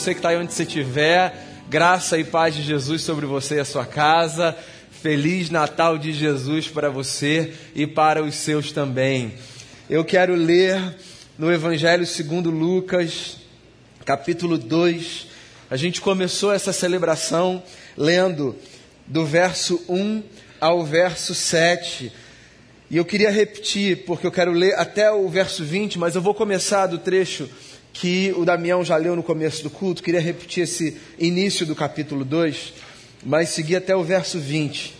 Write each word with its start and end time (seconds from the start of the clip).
Você 0.00 0.14
que 0.14 0.20
está 0.20 0.30
aí 0.30 0.38
onde 0.38 0.50
você 0.50 0.62
estiver, 0.62 1.34
graça 1.68 2.16
e 2.16 2.24
paz 2.24 2.54
de 2.54 2.62
Jesus 2.62 3.02
sobre 3.02 3.26
você 3.26 3.56
e 3.56 3.60
a 3.60 3.66
sua 3.66 3.84
casa. 3.84 4.56
Feliz 4.90 5.50
Natal 5.50 5.98
de 5.98 6.14
Jesus 6.14 6.68
para 6.68 6.88
você 6.88 7.52
e 7.74 7.86
para 7.86 8.24
os 8.24 8.34
seus 8.34 8.72
também. 8.72 9.34
Eu 9.90 10.02
quero 10.02 10.34
ler 10.34 10.96
no 11.36 11.52
Evangelho 11.52 12.06
segundo 12.06 12.48
Lucas, 12.48 13.36
capítulo 14.02 14.56
2. 14.56 15.26
A 15.70 15.76
gente 15.76 16.00
começou 16.00 16.50
essa 16.50 16.72
celebração 16.72 17.62
lendo 17.94 18.56
do 19.06 19.26
verso 19.26 19.84
1 19.86 20.22
ao 20.58 20.82
verso 20.82 21.34
7. 21.34 22.10
E 22.90 22.96
eu 22.96 23.04
queria 23.04 23.30
repetir, 23.30 24.06
porque 24.06 24.26
eu 24.26 24.32
quero 24.32 24.52
ler 24.52 24.74
até 24.78 25.12
o 25.12 25.28
verso 25.28 25.62
20, 25.62 25.98
mas 25.98 26.14
eu 26.14 26.22
vou 26.22 26.32
começar 26.32 26.86
do 26.86 26.96
trecho 26.96 27.50
que 27.92 28.32
o 28.36 28.44
Damião 28.44 28.84
já 28.84 28.96
leu 28.96 29.16
no 29.16 29.22
começo 29.22 29.62
do 29.62 29.70
culto. 29.70 30.02
Queria 30.02 30.20
repetir 30.20 30.64
esse 30.64 30.96
início 31.18 31.66
do 31.66 31.74
capítulo 31.74 32.24
2, 32.24 32.72
mas 33.24 33.50
seguir 33.50 33.76
até 33.76 33.94
o 33.94 34.02
verso 34.02 34.38
20. 34.38 34.94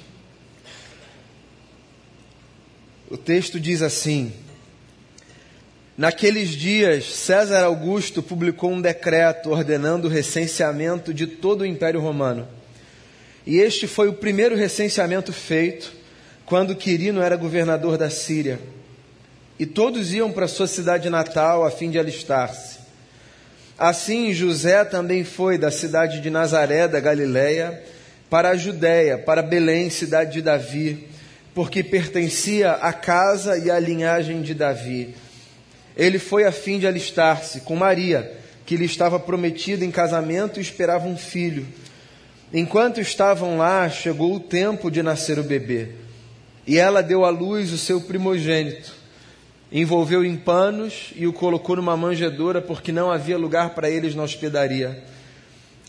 O 3.11 3.16
texto 3.16 3.59
diz 3.59 3.83
assim: 3.83 4.33
Naqueles 5.97 6.51
dias, 6.51 7.05
César 7.05 7.63
Augusto 7.65 8.23
publicou 8.23 8.73
um 8.73 8.80
decreto 8.80 9.51
ordenando 9.51 10.09
o 10.09 10.11
recenseamento 10.11 11.13
de 11.13 11.27
todo 11.27 11.61
o 11.61 11.66
Império 11.66 12.01
Romano. 12.01 12.49
E 13.47 13.59
este 13.59 13.87
foi 13.87 14.09
o 14.09 14.15
primeiro 14.15 14.57
recenseamento 14.57 15.33
feito 15.33 15.93
quando 16.47 16.75
Quirino 16.75 17.21
era 17.21 17.37
governador 17.37 17.99
da 17.99 18.11
Síria. 18.11 18.59
E 19.59 19.66
todos 19.66 20.13
iam 20.13 20.33
para 20.33 20.49
sua 20.49 20.66
cidade 20.66 21.11
natal 21.11 21.65
a 21.65 21.71
fim 21.71 21.91
de 21.91 21.99
alistar-se. 21.99 22.80
Assim, 23.80 24.34
José 24.34 24.84
também 24.84 25.25
foi 25.25 25.57
da 25.57 25.70
cidade 25.70 26.21
de 26.21 26.29
Nazaré, 26.29 26.87
da 26.87 27.01
Galiléia, 27.01 27.83
para 28.29 28.51
a 28.51 28.55
Judéia, 28.55 29.16
para 29.16 29.41
Belém, 29.41 29.88
cidade 29.88 30.35
de 30.35 30.43
Davi, 30.43 31.09
porque 31.55 31.82
pertencia 31.82 32.73
à 32.73 32.93
casa 32.93 33.57
e 33.57 33.71
à 33.71 33.79
linhagem 33.79 34.43
de 34.43 34.52
Davi. 34.52 35.15
Ele 35.96 36.18
foi 36.18 36.45
a 36.45 36.52
fim 36.52 36.79
de 36.79 36.87
alistar-se 36.87 37.63
com 37.63 37.74
Maria, 37.74 38.30
que 38.66 38.77
lhe 38.77 38.85
estava 38.85 39.18
prometida 39.18 39.83
em 39.83 39.90
casamento 39.90 40.60
e 40.60 40.62
esperava 40.62 41.09
um 41.09 41.16
filho. 41.16 41.66
Enquanto 42.52 43.01
estavam 43.01 43.57
lá, 43.57 43.88
chegou 43.88 44.35
o 44.35 44.40
tempo 44.40 44.90
de 44.90 45.02
nascer 45.02 45.38
o 45.38 45.43
bebê. 45.43 45.88
E 46.66 46.79
ela 46.79 47.02
deu 47.02 47.24
à 47.24 47.30
luz 47.30 47.73
o 47.73 47.79
seu 47.79 47.99
primogênito, 48.02 48.99
envolveu 49.73 50.24
em 50.24 50.37
panos 50.37 51.13
e 51.15 51.26
o 51.26 51.32
colocou 51.32 51.76
numa 51.76 51.96
manjedoura, 51.96 52.60
porque 52.60 52.90
não 52.90 53.10
havia 53.10 53.38
lugar 53.38 53.71
para 53.71 53.88
eles 53.88 54.15
na 54.15 54.23
hospedaria. 54.23 55.02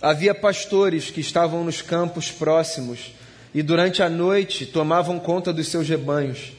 Havia 0.01 0.33
pastores 0.35 1.09
que 1.09 1.21
estavam 1.21 1.63
nos 1.63 1.81
campos 1.81 2.31
próximos 2.31 3.13
e 3.53 3.61
durante 3.61 4.01
a 4.01 4.09
noite 4.09 4.65
tomavam 4.65 5.19
conta 5.19 5.51
dos 5.51 5.67
seus 5.67 5.87
rebanhos. 5.87 6.53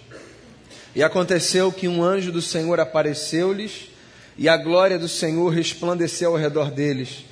E 0.94 1.02
aconteceu 1.02 1.72
que 1.72 1.88
um 1.88 2.02
anjo 2.02 2.30
do 2.30 2.42
Senhor 2.42 2.78
apareceu-lhes 2.78 3.88
e 4.36 4.48
a 4.48 4.56
glória 4.56 4.98
do 4.98 5.08
Senhor 5.08 5.48
resplandeceu 5.48 6.30
ao 6.30 6.36
redor 6.36 6.70
deles. 6.70 7.24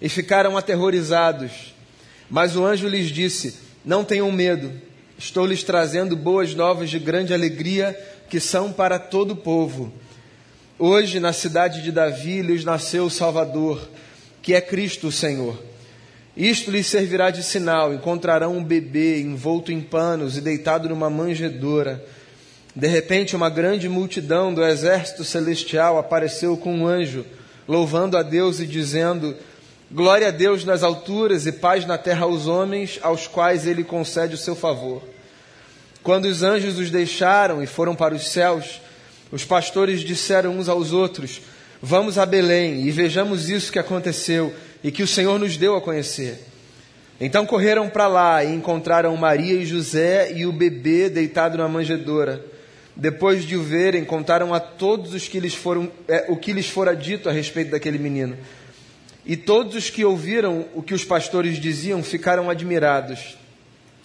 E 0.00 0.08
ficaram 0.08 0.56
aterrorizados. 0.56 1.74
Mas 2.30 2.56
o 2.56 2.64
anjo 2.64 2.88
lhes 2.88 3.08
disse: 3.08 3.56
Não 3.84 4.04
tenham 4.04 4.30
medo. 4.30 4.72
Estou 5.18 5.46
lhes 5.46 5.62
trazendo 5.62 6.16
boas 6.16 6.54
novas 6.54 6.90
de 6.90 6.98
grande 6.98 7.34
alegria 7.34 7.96
que 8.32 8.40
são 8.40 8.72
para 8.72 8.98
todo 8.98 9.32
o 9.32 9.36
povo. 9.36 9.92
Hoje, 10.78 11.20
na 11.20 11.34
cidade 11.34 11.82
de 11.82 11.92
Davi, 11.92 12.40
lhes 12.40 12.64
nasceu 12.64 13.04
o 13.04 13.10
Salvador, 13.10 13.86
que 14.40 14.54
é 14.54 14.60
Cristo 14.62 15.08
o 15.08 15.12
Senhor. 15.12 15.62
Isto 16.34 16.70
lhes 16.70 16.86
servirá 16.86 17.28
de 17.28 17.42
sinal: 17.42 17.92
encontrarão 17.92 18.56
um 18.56 18.64
bebê 18.64 19.20
envolto 19.20 19.70
em 19.70 19.82
panos 19.82 20.38
e 20.38 20.40
deitado 20.40 20.88
numa 20.88 21.10
manjedoura. 21.10 22.02
De 22.74 22.86
repente, 22.86 23.36
uma 23.36 23.50
grande 23.50 23.86
multidão 23.86 24.54
do 24.54 24.64
exército 24.64 25.24
celestial 25.24 25.98
apareceu 25.98 26.56
com 26.56 26.74
um 26.74 26.86
anjo, 26.86 27.26
louvando 27.68 28.16
a 28.16 28.22
Deus 28.22 28.60
e 28.60 28.66
dizendo: 28.66 29.36
Glória 29.90 30.28
a 30.28 30.30
Deus 30.30 30.64
nas 30.64 30.82
alturas 30.82 31.44
e 31.46 31.52
paz 31.52 31.84
na 31.84 31.98
terra 31.98 32.24
aos 32.24 32.46
homens, 32.46 32.98
aos 33.02 33.26
quais 33.26 33.66
ele 33.66 33.84
concede 33.84 34.36
o 34.36 34.38
seu 34.38 34.56
favor. 34.56 35.11
Quando 36.02 36.24
os 36.24 36.42
anjos 36.42 36.78
os 36.78 36.90
deixaram 36.90 37.62
e 37.62 37.66
foram 37.66 37.94
para 37.94 38.14
os 38.14 38.28
céus, 38.28 38.80
os 39.30 39.44
pastores 39.44 40.00
disseram 40.00 40.58
uns 40.58 40.68
aos 40.68 40.92
outros: 40.92 41.40
Vamos 41.80 42.18
a 42.18 42.26
Belém 42.26 42.86
e 42.86 42.90
vejamos 42.90 43.48
isso 43.48 43.70
que 43.70 43.78
aconteceu 43.78 44.52
e 44.82 44.90
que 44.90 45.02
o 45.02 45.06
Senhor 45.06 45.38
nos 45.38 45.56
deu 45.56 45.76
a 45.76 45.80
conhecer. 45.80 46.38
Então 47.20 47.46
correram 47.46 47.88
para 47.88 48.08
lá 48.08 48.42
e 48.42 48.52
encontraram 48.52 49.16
Maria 49.16 49.54
e 49.54 49.64
José 49.64 50.32
e 50.32 50.44
o 50.44 50.52
bebê 50.52 51.08
deitado 51.08 51.56
na 51.56 51.68
manjedoura. 51.68 52.44
Depois 52.96 53.44
de 53.44 53.56
o 53.56 53.62
verem, 53.62 54.04
contaram 54.04 54.52
a 54.52 54.60
todos 54.60 55.14
os 55.14 55.28
que 55.28 55.40
lhes 55.40 55.54
foram, 55.54 55.90
é, 56.08 56.26
o 56.28 56.36
que 56.36 56.52
lhes 56.52 56.68
fora 56.68 56.94
dito 56.94 57.28
a 57.28 57.32
respeito 57.32 57.70
daquele 57.70 57.96
menino. 57.96 58.36
E 59.24 59.36
todos 59.36 59.76
os 59.76 59.88
que 59.88 60.04
ouviram 60.04 60.66
o 60.74 60.82
que 60.82 60.92
os 60.92 61.04
pastores 61.04 61.58
diziam 61.58 62.02
ficaram 62.02 62.50
admirados. 62.50 63.38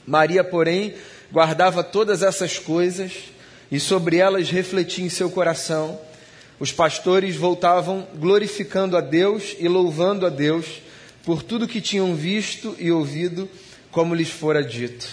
Maria, 0.06 0.44
porém, 0.44 0.94
guardava 1.32 1.84
todas 1.84 2.24
essas 2.24 2.58
coisas 2.58 3.12
e 3.72 3.80
sobre 3.80 4.18
elas 4.18 4.50
refletia 4.50 5.06
em 5.06 5.10
seu 5.10 5.30
coração. 5.30 6.00
Os 6.60 6.72
pastores 6.72 7.36
voltavam 7.36 8.08
glorificando 8.16 8.98
a 8.98 9.02
Deus 9.02 9.56
e 9.60 9.68
louvando 9.68 10.26
a 10.26 10.30
Deus 10.30 10.66
por 11.24 11.44
tudo 11.44 11.68
que 11.68 11.82
tinham 11.82 12.16
visto 12.16 12.76
e 12.80 12.92
ouvido, 12.92 13.50
como 13.92 14.16
lhes 14.16 14.30
fora 14.30 14.64
dito. 14.64 15.08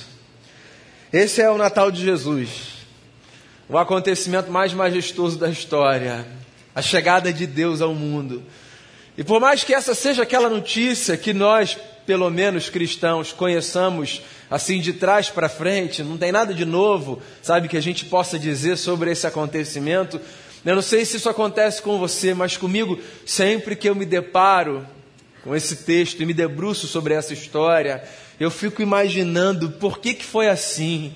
Esse 1.12 1.42
é 1.42 1.50
o 1.50 1.58
Natal 1.58 1.90
de 1.90 2.02
Jesus, 2.02 2.48
o 3.68 3.76
acontecimento 3.76 4.50
mais 4.50 4.72
majestoso 4.72 5.38
da 5.38 5.48
história, 5.48 6.26
a 6.74 6.80
chegada 6.80 7.32
de 7.32 7.46
Deus 7.46 7.80
ao 7.80 7.94
mundo. 7.94 8.42
E 9.16 9.22
por 9.22 9.40
mais 9.40 9.62
que 9.62 9.74
essa 9.74 9.94
seja 9.94 10.22
aquela 10.22 10.48
notícia 10.48 11.16
que 11.16 11.32
nós, 11.32 11.76
pelo 12.06 12.30
menos 12.30 12.68
cristãos, 12.68 13.32
conheçamos 13.32 14.22
assim 14.50 14.80
de 14.80 14.92
trás 14.92 15.30
para 15.30 15.48
frente, 15.48 16.02
não 16.02 16.18
tem 16.18 16.30
nada 16.30 16.52
de 16.52 16.64
novo, 16.64 17.20
sabe, 17.42 17.68
que 17.68 17.76
a 17.76 17.82
gente 17.82 18.04
possa 18.04 18.38
dizer 18.38 18.76
sobre 18.76 19.10
esse 19.10 19.26
acontecimento. 19.26 20.20
Eu 20.64 20.74
não 20.74 20.82
sei 20.82 21.04
se 21.04 21.16
isso 21.16 21.28
acontece 21.28 21.82
com 21.82 21.98
você, 21.98 22.34
mas 22.34 22.56
comigo, 22.56 22.98
sempre 23.26 23.76
que 23.76 23.88
eu 23.88 23.94
me 23.94 24.06
deparo 24.06 24.86
com 25.42 25.54
esse 25.54 25.76
texto 25.76 26.22
e 26.22 26.26
me 26.26 26.32
debruço 26.32 26.86
sobre 26.86 27.14
essa 27.14 27.34
história, 27.34 28.02
eu 28.40 28.50
fico 28.50 28.80
imaginando 28.80 29.72
por 29.72 29.98
que, 29.98 30.14
que 30.14 30.24
foi 30.24 30.48
assim, 30.48 31.14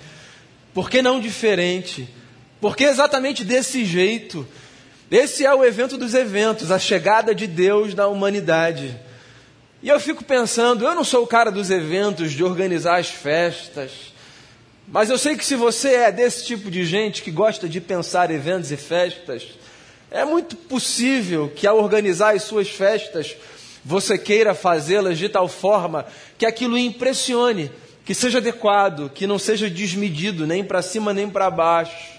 por 0.74 0.90
que 0.90 1.00
não 1.00 1.18
diferente, 1.18 2.08
por 2.60 2.76
que 2.76 2.84
exatamente 2.84 3.44
desse 3.44 3.84
jeito. 3.84 4.46
Esse 5.10 5.46
é 5.46 5.54
o 5.54 5.64
evento 5.64 5.96
dos 5.96 6.12
eventos, 6.14 6.70
a 6.70 6.78
chegada 6.78 7.34
de 7.34 7.46
Deus 7.46 7.94
na 7.94 8.06
humanidade. 8.06 8.94
E 9.80 9.88
eu 9.88 10.00
fico 10.00 10.24
pensando, 10.24 10.84
eu 10.84 10.94
não 10.94 11.04
sou 11.04 11.22
o 11.22 11.26
cara 11.26 11.52
dos 11.52 11.70
eventos, 11.70 12.32
de 12.32 12.42
organizar 12.42 12.98
as 12.98 13.08
festas, 13.08 14.12
mas 14.88 15.08
eu 15.08 15.16
sei 15.16 15.36
que 15.36 15.44
se 15.44 15.54
você 15.54 15.94
é 15.94 16.12
desse 16.12 16.44
tipo 16.44 16.68
de 16.68 16.84
gente 16.84 17.22
que 17.22 17.30
gosta 17.30 17.68
de 17.68 17.80
pensar 17.80 18.30
eventos 18.30 18.72
e 18.72 18.76
festas, 18.76 19.46
é 20.10 20.24
muito 20.24 20.56
possível 20.56 21.52
que 21.54 21.66
ao 21.66 21.78
organizar 21.78 22.34
as 22.34 22.42
suas 22.42 22.68
festas, 22.68 23.36
você 23.84 24.18
queira 24.18 24.52
fazê-las 24.52 25.16
de 25.16 25.28
tal 25.28 25.46
forma 25.46 26.06
que 26.36 26.44
aquilo 26.44 26.76
impressione, 26.76 27.70
que 28.04 28.14
seja 28.14 28.38
adequado, 28.38 29.10
que 29.10 29.28
não 29.28 29.38
seja 29.38 29.70
desmedido, 29.70 30.44
nem 30.44 30.64
para 30.64 30.82
cima 30.82 31.14
nem 31.14 31.28
para 31.28 31.50
baixo. 31.50 32.18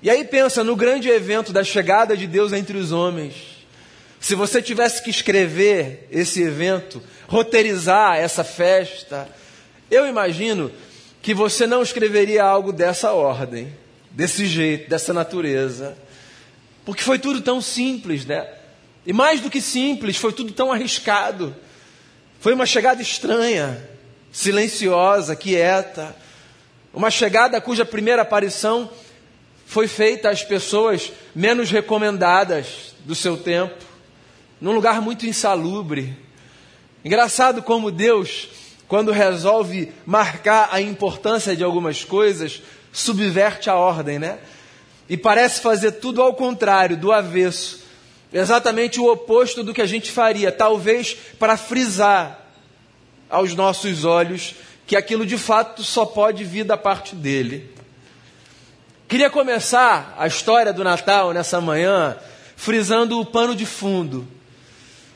E 0.00 0.08
aí 0.08 0.24
pensa 0.24 0.64
no 0.64 0.74
grande 0.74 1.10
evento 1.10 1.52
da 1.52 1.62
chegada 1.62 2.16
de 2.16 2.26
Deus 2.26 2.52
entre 2.52 2.78
os 2.78 2.92
homens. 2.92 3.51
Se 4.22 4.36
você 4.36 4.62
tivesse 4.62 5.02
que 5.02 5.10
escrever 5.10 6.06
esse 6.08 6.40
evento, 6.40 7.02
roteirizar 7.26 8.16
essa 8.18 8.44
festa, 8.44 9.28
eu 9.90 10.06
imagino 10.06 10.70
que 11.20 11.34
você 11.34 11.66
não 11.66 11.82
escreveria 11.82 12.44
algo 12.44 12.72
dessa 12.72 13.10
ordem, 13.10 13.76
desse 14.12 14.46
jeito, 14.46 14.88
dessa 14.88 15.12
natureza. 15.12 15.98
Porque 16.84 17.02
foi 17.02 17.18
tudo 17.18 17.40
tão 17.40 17.60
simples, 17.60 18.24
né? 18.24 18.48
E 19.04 19.12
mais 19.12 19.40
do 19.40 19.50
que 19.50 19.60
simples, 19.60 20.16
foi 20.16 20.32
tudo 20.32 20.52
tão 20.52 20.70
arriscado. 20.70 21.54
Foi 22.38 22.54
uma 22.54 22.64
chegada 22.64 23.02
estranha, 23.02 23.88
silenciosa, 24.30 25.34
quieta. 25.34 26.14
Uma 26.94 27.10
chegada 27.10 27.60
cuja 27.60 27.84
primeira 27.84 28.22
aparição 28.22 28.88
foi 29.66 29.88
feita 29.88 30.30
às 30.30 30.44
pessoas 30.44 31.10
menos 31.34 31.72
recomendadas 31.72 32.94
do 33.04 33.16
seu 33.16 33.36
tempo 33.36 33.90
num 34.62 34.70
lugar 34.70 35.02
muito 35.02 35.26
insalubre. 35.26 36.16
Engraçado 37.04 37.60
como 37.60 37.90
Deus, 37.90 38.48
quando 38.86 39.10
resolve 39.10 39.92
marcar 40.06 40.68
a 40.70 40.80
importância 40.80 41.56
de 41.56 41.64
algumas 41.64 42.04
coisas, 42.04 42.62
subverte 42.92 43.68
a 43.68 43.74
ordem, 43.74 44.20
né? 44.20 44.38
E 45.08 45.16
parece 45.16 45.60
fazer 45.60 45.92
tudo 45.92 46.22
ao 46.22 46.32
contrário, 46.34 46.96
do 46.96 47.10
avesso. 47.10 47.82
Exatamente 48.32 49.00
o 49.00 49.10
oposto 49.10 49.64
do 49.64 49.74
que 49.74 49.82
a 49.82 49.86
gente 49.86 50.12
faria, 50.12 50.52
talvez 50.52 51.12
para 51.40 51.56
frisar 51.56 52.46
aos 53.28 53.56
nossos 53.56 54.04
olhos 54.04 54.54
que 54.86 54.94
aquilo 54.94 55.26
de 55.26 55.36
fato 55.36 55.82
só 55.82 56.06
pode 56.06 56.44
vir 56.44 56.64
da 56.64 56.76
parte 56.76 57.16
dele. 57.16 57.68
Queria 59.08 59.28
começar 59.28 60.14
a 60.16 60.28
história 60.28 60.72
do 60.72 60.84
Natal 60.84 61.32
nessa 61.32 61.60
manhã 61.60 62.16
frisando 62.54 63.18
o 63.18 63.26
pano 63.26 63.56
de 63.56 63.66
fundo. 63.66 64.24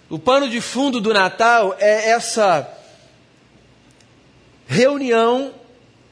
O 0.09 0.21
pano 0.21 0.49
de 0.49 0.61
fundo 0.61 1.01
do 1.01 1.13
Natal 1.13 1.77
é 1.81 2.11
essa 2.11 2.73
reunião 4.67 5.53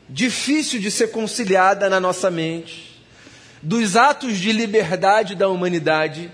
difícil 0.09 0.81
de 0.81 0.91
ser 0.91 1.13
conciliada 1.13 1.89
na 1.89 2.01
nossa 2.01 2.29
mente 2.31 2.93
dos 3.63 3.97
atos 3.97 4.39
de 4.39 4.53
liberdade 4.53 5.35
da 5.35 5.49
humanidade 5.49 6.31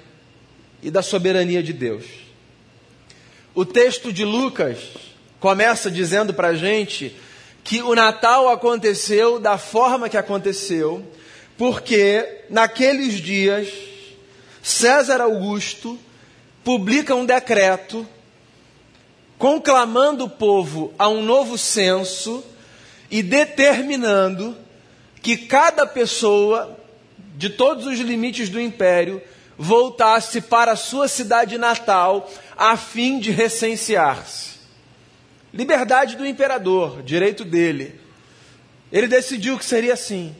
e 0.83 0.91
da 0.91 1.03
soberania 1.03 1.62
de 1.62 1.73
Deus. 1.73 2.05
O 3.55 3.65
texto 3.65 4.12
de 4.12 4.25
Lucas 4.25 4.79
começa 5.39 5.91
dizendo 5.91 6.33
para 6.33 6.49
a 6.49 6.55
gente 6.55 7.15
que 7.62 7.83
o 7.83 7.95
Natal 7.95 8.49
aconteceu 8.49 9.39
da 9.39 9.59
forma 9.59 10.09
que 10.09 10.17
aconteceu, 10.17 11.07
porque 11.59 12.45
naqueles 12.49 13.15
dias 13.21 13.69
César 14.62 15.21
Augusto 15.21 15.99
publica 16.65 17.15
um 17.15 17.25
decreto 17.25 18.07
conclamando 19.39 20.25
o 20.25 20.31
povo 20.31 20.93
a 20.99 21.09
um 21.09 21.23
novo 21.23 21.57
censo 21.57 22.45
e 23.11 23.23
determinando 23.23 24.57
que 25.23 25.37
cada 25.37 25.87
pessoa 25.87 26.79
de 27.37 27.49
todos 27.49 27.87
os 27.87 27.99
limites 27.99 28.51
do 28.51 28.61
império 28.61 29.23
voltasse 29.57 30.41
para 30.41 30.73
a 30.73 30.77
sua 30.77 31.09
cidade 31.09 31.57
natal 31.59 32.31
a 32.57 32.77
fim 32.77 33.19
de 33.19 33.31
recensear-se. 33.31 34.61
Liberdade 35.53 36.17
do 36.17 36.27
imperador, 36.27 37.03
direito 37.03 37.45
dele. 37.45 37.99
Ele 38.93 39.09
decidiu 39.09 39.59
que 39.59 39.65
seria 39.65 39.95
assim. 39.95 40.35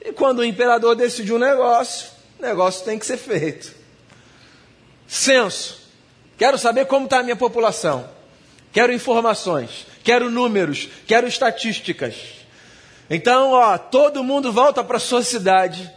E 0.00 0.12
quando 0.12 0.38
o 0.38 0.44
imperador 0.44 0.94
decidiu 0.94 1.36
um 1.36 1.40
negócio, 1.40 2.08
o 2.38 2.42
negócio 2.42 2.84
tem 2.84 2.98
que 2.98 3.06
ser 3.06 3.18
feito. 3.18 3.79
Censo. 5.10 5.76
Quero 6.38 6.56
saber 6.56 6.86
como 6.86 7.06
está 7.06 7.18
a 7.18 7.22
minha 7.24 7.34
população. 7.34 8.08
Quero 8.72 8.92
informações. 8.92 9.84
Quero 10.04 10.30
números. 10.30 10.88
Quero 11.04 11.26
estatísticas. 11.26 12.14
Então, 13.10 13.50
ó, 13.50 13.76
todo 13.76 14.22
mundo 14.22 14.52
volta 14.52 14.84
para 14.84 15.00
sua 15.00 15.24
cidade. 15.24 15.90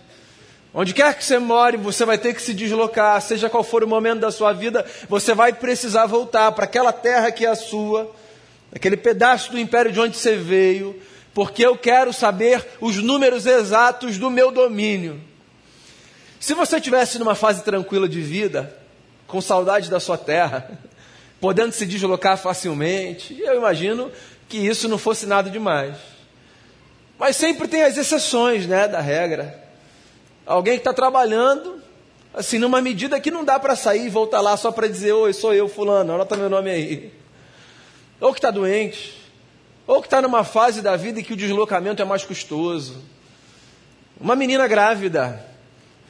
Onde 0.74 0.96
quer 0.96 1.16
que 1.16 1.24
você 1.24 1.38
more, 1.38 1.78
você 1.78 2.04
vai 2.04 2.18
ter 2.18 2.34
que 2.34 2.42
se 2.42 2.56
deslocar, 2.56 3.22
seja 3.22 3.52
qual 3.52 3.64
for 3.64 3.84
o 3.84 3.88
momento 3.88 4.22
da 4.22 4.32
sua 4.32 4.52
vida, 4.52 4.84
você 5.08 5.36
vai 5.36 5.54
precisar 5.54 6.08
voltar 6.08 6.52
para 6.52 6.66
aquela 6.66 6.92
terra 6.92 7.32
que 7.32 7.46
é 7.46 7.50
a 7.50 7.56
sua, 7.56 8.12
aquele 8.76 8.98
pedaço 8.98 9.52
do 9.52 9.60
império 9.60 9.92
de 9.92 10.00
onde 10.00 10.18
você 10.18 10.36
veio, 10.36 11.00
porque 11.36 11.64
eu 11.64 11.78
quero 11.78 12.12
saber 12.12 12.66
os 12.82 12.98
números 12.98 13.46
exatos 13.46 14.18
do 14.18 14.32
meu 14.32 14.52
domínio. 14.52 15.22
Se 16.40 16.56
você 16.56 16.78
estivesse 16.78 17.20
numa 17.20 17.36
fase 17.36 17.64
tranquila 17.64 18.10
de 18.10 18.20
vida, 18.20 18.83
com 19.34 19.42
saudade 19.42 19.90
da 19.90 20.00
sua 20.00 20.16
terra, 20.16 20.70
podendo 21.42 21.72
se 21.72 21.88
deslocar 21.88 22.38
facilmente, 22.38 23.36
eu 23.42 23.58
imagino 23.58 24.12
que 24.48 24.60
isso 24.60 24.88
não 24.88 25.00
fosse 25.00 25.26
nada 25.26 25.50
demais. 25.50 25.98
Mas 27.18 27.36
sempre 27.36 27.68
tem 27.68 27.82
as 27.82 27.98
exceções, 27.98 28.68
né, 28.68 28.88
da 28.88 29.02
regra. 29.02 29.60
Alguém 30.46 30.76
que 30.76 30.82
está 30.82 30.94
trabalhando, 30.94 31.82
assim, 32.32 32.60
numa 32.60 32.80
medida 32.80 33.20
que 33.20 33.32
não 33.32 33.44
dá 33.44 33.60
para 33.60 33.76
sair 33.76 34.06
e 34.06 34.10
voltar 34.10 34.40
lá 34.40 34.56
só 34.56 34.72
para 34.72 34.88
dizer, 34.88 35.14
oi, 35.14 35.34
sou 35.34 35.52
eu, 35.52 35.68
fulano, 35.68 36.14
anota 36.14 36.38
meu 36.38 36.48
nome 36.48 36.70
aí. 36.70 37.12
Ou 38.22 38.34
que 38.34 38.38
está 38.38 38.52
doente, 38.52 39.20
ou 39.88 40.00
que 40.00 40.06
está 40.06 40.22
numa 40.22 40.44
fase 40.44 40.80
da 40.80 40.96
vida 40.96 41.20
em 41.20 41.24
que 41.24 41.34
o 41.34 41.38
deslocamento 41.38 42.04
é 42.04 42.06
mais 42.06 42.24
custoso. 42.24 43.04
Uma 44.22 44.36
menina 44.36 44.68
grávida, 44.68 45.44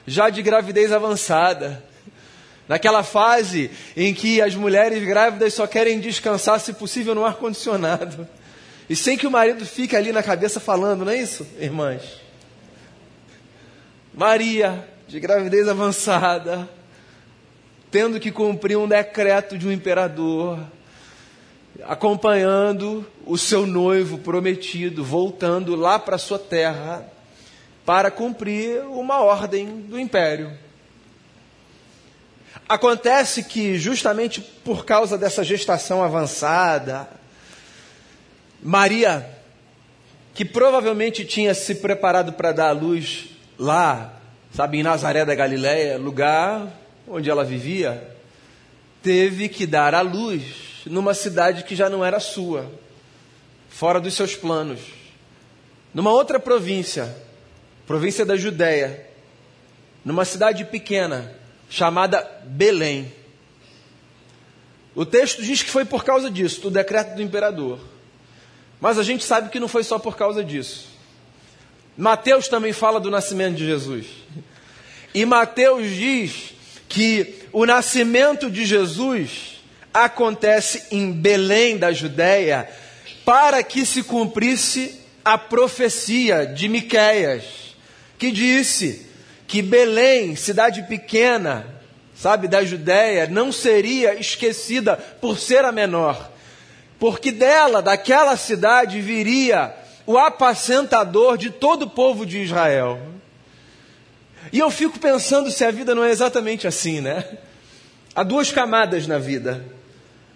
já 0.06 0.30
de 0.30 0.42
gravidez 0.42 0.92
avançada, 0.92 1.82
naquela 2.68 3.04
fase 3.04 3.70
em 3.96 4.14
que 4.14 4.42
as 4.42 4.56
mulheres 4.56 5.04
grávidas 5.04 5.54
só 5.54 5.68
querem 5.68 6.00
descansar, 6.00 6.60
se 6.60 6.74
possível, 6.74 7.14
no 7.14 7.26
ar-condicionado. 7.26 8.28
E 8.90 8.96
sem 8.96 9.18
que 9.18 9.28
o 9.28 9.32
marido 9.32 9.66
fique 9.66 9.96
ali 9.96 10.12
na 10.12 10.22
cabeça 10.22 10.60
falando, 10.60 11.06
não 11.06 11.12
é 11.12 11.18
isso, 11.18 11.48
irmãs? 11.60 12.22
Maria, 14.14 14.88
de 15.08 15.20
gravidez 15.20 15.68
avançada, 15.68 16.70
tendo 17.90 18.20
que 18.20 18.32
cumprir 18.32 18.78
um 18.78 18.88
decreto 18.88 19.58
de 19.58 19.68
um 19.68 19.72
imperador, 19.72 20.60
acompanhando 21.84 23.06
o 23.26 23.38
seu 23.38 23.66
noivo 23.66 24.18
prometido, 24.18 25.04
voltando 25.04 25.76
lá 25.76 25.98
para 25.98 26.18
sua 26.18 26.40
terra 26.40 27.08
para 27.86 28.10
cumprir 28.10 28.82
uma 28.86 29.22
ordem 29.22 29.82
do 29.82 30.00
império. 30.00 30.52
Acontece 32.68 33.44
que, 33.44 33.78
justamente 33.78 34.42
por 34.42 34.86
causa 34.86 35.18
dessa 35.18 35.44
gestação 35.44 36.02
avançada, 36.02 37.10
Maria, 38.62 39.30
que 40.34 40.46
provavelmente 40.46 41.26
tinha 41.26 41.54
se 41.54 41.76
preparado 41.76 42.34
para 42.34 42.54
dar 42.54 42.70
à 42.70 42.72
luz 42.72 43.26
lá, 43.60 44.14
sabe, 44.54 44.80
em 44.80 44.84
Nazaré 44.84 45.26
da 45.26 45.36
Galiléia, 45.36 45.98
lugar 45.98 46.68
onde 47.08 47.30
ela 47.30 47.44
vivia, 47.44 48.16
teve 49.02 49.50
que 49.50 49.68
dar 49.68 49.94
à 49.94 50.02
luz 50.02 50.82
numa 50.86 51.14
cidade 51.14 51.64
que 51.64 51.76
já 51.76 51.90
não 51.90 52.04
era 52.04 52.20
sua, 52.20 52.72
fora 53.70 54.00
dos 54.00 54.14
seus 54.14 54.36
planos, 54.36 54.80
numa 55.94 56.12
outra 56.12 56.40
província, 56.40 57.14
província 57.86 58.26
da 58.26 58.38
Judéia, 58.38 59.06
numa 60.06 60.24
cidade 60.24 60.64
pequena 60.66 61.43
chamada 61.74 62.24
Belém. 62.46 63.12
O 64.94 65.04
texto 65.04 65.42
diz 65.42 65.64
que 65.64 65.72
foi 65.72 65.84
por 65.84 66.04
causa 66.04 66.30
disso, 66.30 66.62
do 66.62 66.70
decreto 66.70 67.16
do 67.16 67.22
imperador. 67.24 67.80
Mas 68.80 69.00
a 69.00 69.04
gente 69.04 69.24
sabe 69.24 69.50
que 69.50 69.60
não 69.60 69.68
foi 69.68 69.84
só 69.84 69.98
por 69.98 70.16
causa 70.16 70.44
disso. 70.44 70.90
Mateus 71.98 72.48
também 72.48 72.74
fala 72.74 73.00
do 73.00 73.10
nascimento 73.10 73.56
de 73.56 73.66
Jesus. 73.66 74.06
E 75.16 75.26
Mateus 75.26 75.90
diz 75.90 76.54
que 76.88 77.42
o 77.52 77.66
nascimento 77.66 78.52
de 78.52 78.66
Jesus 78.66 79.64
acontece 79.92 80.86
em 80.92 81.12
Belém 81.12 81.80
da 81.80 81.92
Judéia, 81.92 82.70
para 83.26 83.64
que 83.64 83.84
se 83.84 84.04
cumprisse 84.04 85.02
a 85.26 85.40
profecia 85.40 86.46
de 86.46 86.70
Miqueias, 86.70 87.46
que 88.20 88.30
disse 88.30 89.08
que 89.54 89.62
Belém, 89.62 90.36
cidade 90.36 90.82
pequena, 90.82 91.68
sabe, 92.16 92.48
da 92.48 92.66
Judéia, 92.66 93.28
não 93.28 93.52
seria 93.52 94.16
esquecida 94.20 94.98
por 94.98 95.38
ser 95.38 95.64
a 95.64 95.72
menor, 95.72 96.32
porque 96.98 97.32
dela, 97.32 97.80
daquela 97.80 98.36
cidade, 98.36 99.00
viria 99.00 99.72
o 100.08 100.18
apacentador 100.18 101.38
de 101.38 101.52
todo 101.52 101.84
o 101.84 101.90
povo 101.92 102.26
de 102.26 102.40
Israel. 102.40 103.00
E 104.52 104.58
eu 104.58 104.72
fico 104.72 104.98
pensando 104.98 105.52
se 105.52 105.64
a 105.64 105.70
vida 105.70 105.94
não 105.94 106.04
é 106.04 106.10
exatamente 106.10 106.66
assim, 106.66 107.00
né? 107.00 107.24
Há 108.16 108.24
duas 108.24 108.52
camadas 108.52 109.06
na 109.06 109.20
vida 109.20 109.64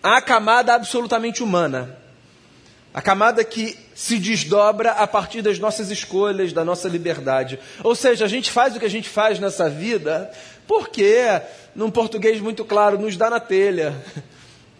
há 0.03 0.17
a 0.17 0.21
camada 0.21 0.75
absolutamente 0.75 1.41
humana. 1.41 1.96
A 2.93 3.01
camada 3.01 3.43
que 3.43 3.77
se 3.93 4.17
desdobra 4.17 4.91
a 4.91 5.05
partir 5.05 5.41
das 5.41 5.59
nossas 5.59 5.91
escolhas, 5.91 6.53
da 6.53 6.65
nossa 6.65 6.87
liberdade. 6.87 7.59
Ou 7.83 7.95
seja, 7.95 8.25
a 8.25 8.27
gente 8.27 8.49
faz 8.49 8.75
o 8.75 8.79
que 8.79 8.85
a 8.85 8.89
gente 8.89 9.09
faz 9.09 9.39
nessa 9.39 9.69
vida 9.69 10.31
porque, 10.67 11.41
num 11.73 11.89
português 11.89 12.41
muito 12.41 12.65
claro, 12.65 12.99
nos 12.99 13.15
dá 13.15 13.29
na 13.29 13.39
telha. 13.39 13.95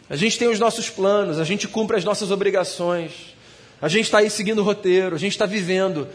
A 0.10 0.16
gente 0.16 0.40
tem 0.40 0.48
os 0.48 0.58
nossos 0.58 0.90
planos, 0.90 1.38
a 1.38 1.44
gente 1.44 1.68
cumpre 1.68 1.98
as 1.98 2.06
nossas 2.06 2.32
obrigações. 2.32 3.36
A 3.82 3.90
gente 3.90 4.06
está 4.06 4.20
aí 4.20 4.30
seguindo 4.30 4.60
o 4.60 4.64
roteiro, 4.64 5.16
a 5.16 5.20
gente 5.20 5.34
está 5.34 5.46
vivendo. 5.46 6.08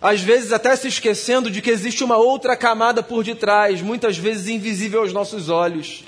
Às 0.00 0.20
vezes 0.20 0.52
até 0.52 0.74
se 0.74 0.88
esquecendo 0.88 1.50
de 1.50 1.62
que 1.62 1.70
existe 1.70 2.02
uma 2.02 2.16
outra 2.16 2.56
camada 2.56 3.02
por 3.02 3.22
detrás, 3.22 3.80
muitas 3.82 4.18
vezes 4.18 4.48
invisível 4.48 5.02
aos 5.02 5.12
nossos 5.12 5.48
olhos 5.48 6.04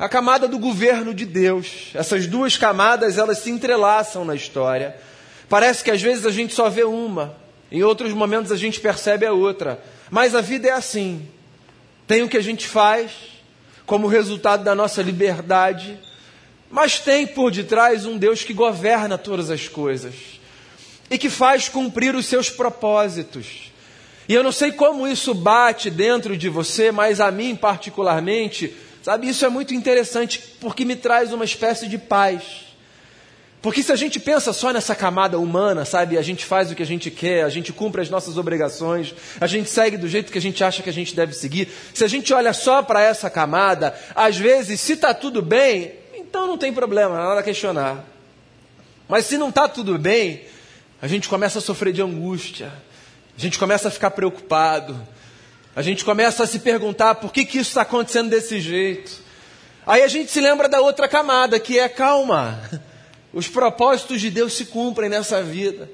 a 0.00 0.08
camada 0.08 0.48
do 0.48 0.58
governo 0.58 1.12
de 1.12 1.26
Deus. 1.26 1.90
Essas 1.92 2.26
duas 2.26 2.56
camadas, 2.56 3.18
elas 3.18 3.40
se 3.40 3.50
entrelaçam 3.50 4.24
na 4.24 4.34
história. 4.34 4.96
Parece 5.46 5.84
que 5.84 5.90
às 5.90 6.00
vezes 6.00 6.24
a 6.24 6.30
gente 6.30 6.54
só 6.54 6.70
vê 6.70 6.84
uma, 6.84 7.36
em 7.70 7.82
outros 7.82 8.14
momentos 8.14 8.50
a 8.50 8.56
gente 8.56 8.80
percebe 8.80 9.26
a 9.26 9.34
outra. 9.34 9.78
Mas 10.10 10.34
a 10.34 10.40
vida 10.40 10.68
é 10.68 10.72
assim. 10.72 11.28
Tem 12.06 12.22
o 12.22 12.30
que 12.30 12.38
a 12.38 12.42
gente 12.42 12.66
faz 12.66 13.10
como 13.84 14.06
resultado 14.06 14.64
da 14.64 14.74
nossa 14.74 15.02
liberdade, 15.02 15.98
mas 16.70 16.98
tem 16.98 17.26
por 17.26 17.50
detrás 17.50 18.06
um 18.06 18.16
Deus 18.16 18.42
que 18.42 18.54
governa 18.54 19.18
todas 19.18 19.50
as 19.50 19.68
coisas 19.68 20.14
e 21.10 21.18
que 21.18 21.28
faz 21.28 21.68
cumprir 21.68 22.14
os 22.14 22.24
seus 22.24 22.48
propósitos. 22.48 23.70
E 24.26 24.32
eu 24.32 24.42
não 24.42 24.52
sei 24.52 24.72
como 24.72 25.06
isso 25.06 25.34
bate 25.34 25.90
dentro 25.90 26.38
de 26.38 26.48
você, 26.48 26.90
mas 26.90 27.20
a 27.20 27.30
mim 27.30 27.54
particularmente, 27.54 28.74
sabe, 29.02 29.28
isso 29.28 29.44
é 29.44 29.48
muito 29.48 29.74
interessante 29.74 30.40
porque 30.60 30.84
me 30.84 30.96
traz 30.96 31.32
uma 31.32 31.44
espécie 31.44 31.88
de 31.88 31.98
paz. 31.98 32.70
Porque 33.62 33.82
se 33.82 33.92
a 33.92 33.96
gente 33.96 34.18
pensa 34.18 34.54
só 34.54 34.72
nessa 34.72 34.94
camada 34.94 35.38
humana, 35.38 35.84
sabe, 35.84 36.16
a 36.16 36.22
gente 36.22 36.46
faz 36.46 36.70
o 36.70 36.74
que 36.74 36.82
a 36.82 36.86
gente 36.86 37.10
quer, 37.10 37.44
a 37.44 37.50
gente 37.50 37.72
cumpre 37.74 38.00
as 38.00 38.08
nossas 38.08 38.38
obrigações, 38.38 39.14
a 39.38 39.46
gente 39.46 39.68
segue 39.68 39.98
do 39.98 40.08
jeito 40.08 40.32
que 40.32 40.38
a 40.38 40.40
gente 40.40 40.64
acha 40.64 40.82
que 40.82 40.88
a 40.88 40.92
gente 40.92 41.14
deve 41.14 41.34
seguir. 41.34 41.68
Se 41.92 42.02
a 42.02 42.08
gente 42.08 42.32
olha 42.32 42.54
só 42.54 42.82
para 42.82 43.02
essa 43.02 43.28
camada, 43.28 43.94
às 44.14 44.38
vezes, 44.38 44.80
se 44.80 44.94
está 44.94 45.12
tudo 45.12 45.42
bem, 45.42 45.92
então 46.14 46.46
não 46.46 46.56
tem 46.56 46.72
problema, 46.72 47.18
nada 47.18 47.40
a 47.40 47.42
questionar. 47.42 48.02
Mas 49.06 49.26
se 49.26 49.36
não 49.36 49.50
está 49.50 49.68
tudo 49.68 49.98
bem, 49.98 50.42
a 51.02 51.06
gente 51.06 51.28
começa 51.28 51.58
a 51.58 51.62
sofrer 51.62 51.92
de 51.92 52.00
angústia, 52.00 52.72
a 53.36 53.40
gente 53.40 53.58
começa 53.58 53.88
a 53.88 53.90
ficar 53.90 54.12
preocupado, 54.12 54.98
a 55.74 55.82
gente 55.82 56.04
começa 56.04 56.42
a 56.42 56.46
se 56.46 56.58
perguntar 56.58 57.16
por 57.16 57.32
que, 57.32 57.44
que 57.44 57.58
isso 57.58 57.70
está 57.70 57.82
acontecendo 57.82 58.30
desse 58.30 58.60
jeito. 58.60 59.12
Aí 59.86 60.02
a 60.02 60.08
gente 60.08 60.30
se 60.30 60.40
lembra 60.40 60.68
da 60.68 60.80
outra 60.80 61.08
camada, 61.08 61.58
que 61.60 61.78
é 61.78 61.88
calma. 61.88 62.60
Os 63.32 63.46
propósitos 63.46 64.20
de 64.20 64.30
Deus 64.30 64.54
se 64.54 64.66
cumprem 64.66 65.08
nessa 65.08 65.42
vida. 65.42 65.88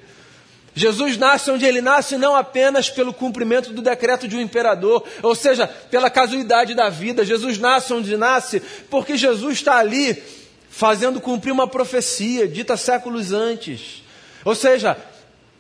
Jesus 0.75 1.17
nasce 1.17 1.51
onde 1.51 1.65
ele 1.65 1.81
nasce 1.81 2.19
não 2.19 2.37
apenas 2.37 2.91
pelo 2.91 3.13
cumprimento 3.13 3.73
do 3.73 3.81
decreto 3.81 4.29
de 4.29 4.37
um 4.37 4.41
imperador, 4.41 5.03
ou 5.23 5.35
seja, 5.35 5.67
pela 5.67 6.11
casualidade 6.11 6.75
da 6.75 6.91
vida. 6.91 7.25
Jesus 7.25 7.57
nasce 7.57 7.93
onde 7.95 8.15
nasce 8.17 8.61
porque 8.91 9.17
Jesus 9.17 9.55
está 9.55 9.79
ali 9.79 10.23
fazendo 10.69 11.21
cumprir 11.21 11.53
uma 11.53 11.67
profecia 11.67 12.47
dita 12.47 12.77
séculos 12.77 13.33
antes. 13.33 14.03
Ou 14.45 14.55
seja, 14.55 14.99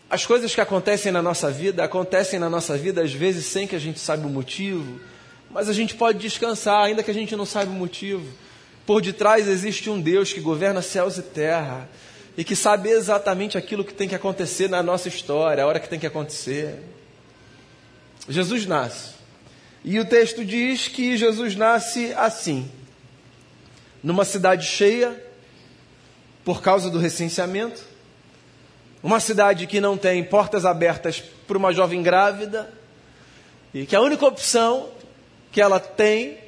as 0.08 0.25
coisas 0.25 0.54
que 0.54 0.60
acontecem 0.60 1.10
na 1.10 1.20
nossa 1.20 1.50
vida 1.50 1.82
acontecem 1.82 2.38
na 2.38 2.48
nossa 2.48 2.76
vida 2.76 3.02
às 3.02 3.12
vezes 3.12 3.46
sem 3.46 3.66
que 3.66 3.75
a 3.75 3.78
gente 3.78 3.98
saiba 3.98 4.26
o 4.26 4.30
motivo, 4.30 5.00
mas 5.50 5.68
a 5.68 5.72
gente 5.72 5.94
pode 5.94 6.18
descansar 6.18 6.84
ainda 6.84 7.02
que 7.02 7.10
a 7.10 7.14
gente 7.14 7.34
não 7.34 7.46
saiba 7.46 7.72
o 7.72 7.75
motivo. 7.75 8.26
Por 8.84 9.02
detrás 9.02 9.48
existe 9.48 9.90
um 9.90 10.00
Deus 10.00 10.32
que 10.32 10.40
governa 10.40 10.80
céus 10.80 11.18
e 11.18 11.22
terra 11.22 11.88
e 12.36 12.44
que 12.44 12.54
sabe 12.54 12.90
exatamente 12.90 13.58
aquilo 13.58 13.84
que 13.84 13.94
tem 13.94 14.08
que 14.08 14.14
acontecer 14.14 14.68
na 14.68 14.82
nossa 14.82 15.08
história, 15.08 15.64
a 15.64 15.66
hora 15.66 15.80
que 15.80 15.88
tem 15.88 15.98
que 15.98 16.06
acontecer. 16.06 16.82
Jesus 18.28 18.66
nasce. 18.66 19.16
E 19.84 19.98
o 19.98 20.04
texto 20.04 20.44
diz 20.44 20.88
que 20.88 21.16
Jesus 21.16 21.56
nasce 21.56 22.12
assim, 22.14 22.70
numa 24.02 24.25
cidade 24.25 24.66
cheia, 24.66 25.25
por 26.44 26.60
causa 26.60 26.90
do 26.90 26.98
recenseamento, 26.98 27.82
uma 29.06 29.20
cidade 29.20 29.68
que 29.68 29.80
não 29.80 29.96
tem 29.96 30.25
portas 30.25 30.64
abertas 30.64 31.22
para 31.46 31.56
uma 31.56 31.72
jovem 31.72 32.02
grávida, 32.02 32.68
e 33.72 33.86
que 33.86 33.94
a 33.94 34.00
única 34.00 34.26
opção 34.26 34.88
que 35.52 35.60
ela 35.60 35.78
tem 35.78 36.38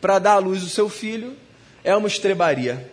para 0.00 0.18
dar 0.18 0.32
à 0.32 0.38
luz 0.38 0.62
o 0.62 0.70
seu 0.70 0.88
filho 0.88 1.36
é 1.84 1.94
uma 1.94 2.08
estrebaria. 2.08 2.90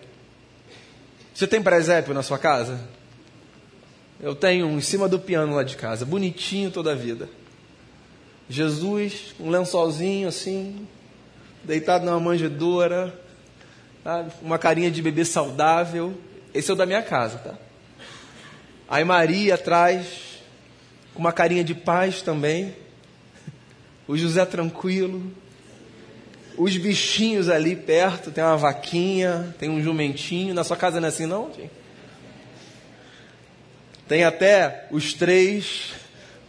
Você 1.34 1.48
tem 1.48 1.64
presépio 1.64 2.14
na 2.14 2.22
sua 2.22 2.38
casa? 2.38 2.78
Eu 4.20 4.36
tenho 4.36 4.68
um 4.68 4.78
em 4.78 4.82
cima 4.82 5.08
do 5.08 5.18
piano 5.18 5.56
lá 5.56 5.64
de 5.64 5.78
casa, 5.78 6.06
bonitinho 6.06 6.70
toda 6.70 6.92
a 6.92 6.96
vida. 6.96 7.30
Jesus, 8.50 9.34
um 9.40 9.50
lençolzinho 9.50 10.28
assim, 10.28 10.86
deitado 11.64 12.06
numa 12.06 12.20
manjedoura, 12.20 13.18
sabe? 14.04 14.30
uma 14.42 14.60
carinha 14.60 14.92
de 14.92 15.02
bebê 15.02 15.24
saudável. 15.24 16.14
Esse 16.54 16.70
é 16.70 16.74
o 16.74 16.78
da 16.78 16.86
minha 16.86 17.02
casa, 17.02 17.38
tá? 17.38 17.58
Aí 18.94 19.04
Maria 19.04 19.56
atrás, 19.56 20.06
com 21.16 21.20
uma 21.20 21.34
carinha 21.34 21.64
de 21.64 21.74
paz 21.74 22.22
também. 22.22 22.76
O 24.08 24.16
José 24.16 24.46
tranquilo, 24.46 25.34
os 26.56 26.78
bichinhos 26.78 27.50
ali 27.50 27.76
perto, 27.76 28.30
tem 28.30 28.44
uma 28.44 28.56
vaquinha, 28.56 29.56
tem 29.58 29.68
um 29.68 29.82
jumentinho. 29.82 30.54
Na 30.54 30.64
sua 30.64 30.78
casa 30.78 31.00
não 31.00 31.08
é 31.08 31.10
assim, 31.10 31.26
não? 31.26 31.52
Tem 34.08 34.26
até 34.26 34.86
os 34.92 35.16
três 35.16 35.94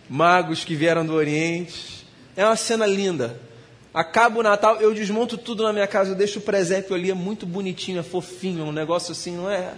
magos 0.07 0.67
que 0.67 0.77
vieram 0.77 1.07
do 1.07 1.15
Oriente. 1.15 2.07
É 2.37 2.45
uma 2.45 2.57
cena 2.57 2.85
linda. 2.85 3.41
Acaba 3.95 4.41
o 4.41 4.43
Natal, 4.43 4.83
eu 4.83 4.93
desmonto 4.93 5.39
tudo 5.39 5.63
na 5.63 5.73
minha 5.73 5.87
casa, 5.87 6.11
eu 6.11 6.15
deixo 6.15 6.41
o 6.41 6.43
presépio 6.43 6.95
ali, 6.95 7.11
é 7.11 7.15
muito 7.15 7.47
bonitinho, 7.47 8.01
é 8.01 8.03
fofinho, 8.03 8.61
é 8.61 8.65
um 8.65 8.73
negócio 8.73 9.13
assim, 9.13 9.35
não 9.35 9.51
é? 9.51 9.73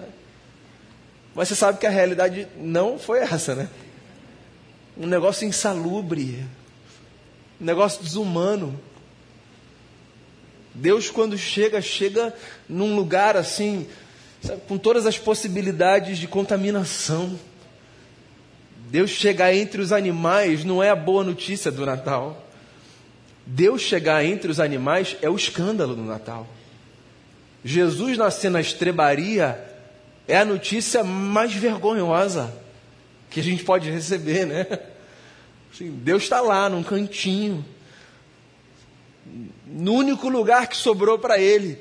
Mas 1.37 1.49
você 1.49 1.55
sabe 1.55 1.79
que 1.79 1.87
a 1.87 1.91
realidade 1.91 2.49
não 2.57 2.99
foi 2.99 3.19
essa, 3.19 3.55
né? 3.55 3.69
Um 4.97 5.07
negócio 5.07 5.47
insalubre, 5.47 6.43
um 7.61 7.65
negócio 7.65 8.03
desumano. 8.03 8.81
Deus, 10.75 11.11
quando 11.11 11.37
chega, 11.37 11.83
chega 11.83 12.35
num 12.67 12.97
lugar 12.97 13.37
assim, 13.37 13.87
sabe, 14.43 14.63
com 14.67 14.79
todas 14.79 15.05
as 15.05 15.19
possibilidades 15.19 16.17
de 16.17 16.27
contaminação. 16.27 17.39
Deus 18.89 19.11
chegar 19.11 19.53
entre 19.55 19.83
os 19.83 19.93
animais 19.93 20.65
não 20.65 20.83
é 20.83 20.89
a 20.89 20.97
boa 20.97 21.23
notícia 21.23 21.71
do 21.71 21.85
Natal. 21.85 22.47
Deus 23.45 23.83
chegar 23.83 24.25
entre 24.25 24.51
os 24.51 24.59
animais 24.59 25.19
é 25.21 25.29
o 25.29 25.37
escândalo 25.37 25.95
do 25.95 26.03
Natal. 26.03 26.47
Jesus 27.63 28.17
nascer 28.17 28.51
na 28.51 28.63
estrebaria 28.63 29.76
é 30.29 30.39
a 30.39 30.45
notícia 30.45 31.05
mais 31.05 31.53
vergonhosa 31.53 32.53
que 33.31 33.41
a 33.41 33.43
gente 33.43 33.65
pode 33.65 33.91
receber, 33.91 34.47
né? 34.47 34.67
Assim, 35.73 35.91
Deus 35.91 36.23
está 36.23 36.41
lá, 36.41 36.69
num 36.69 36.83
cantinho, 36.83 37.65
no 39.67 39.93
único 39.93 40.29
lugar 40.29 40.69
que 40.69 40.77
sobrou 40.77 41.19
para 41.19 41.39
ele. 41.39 41.79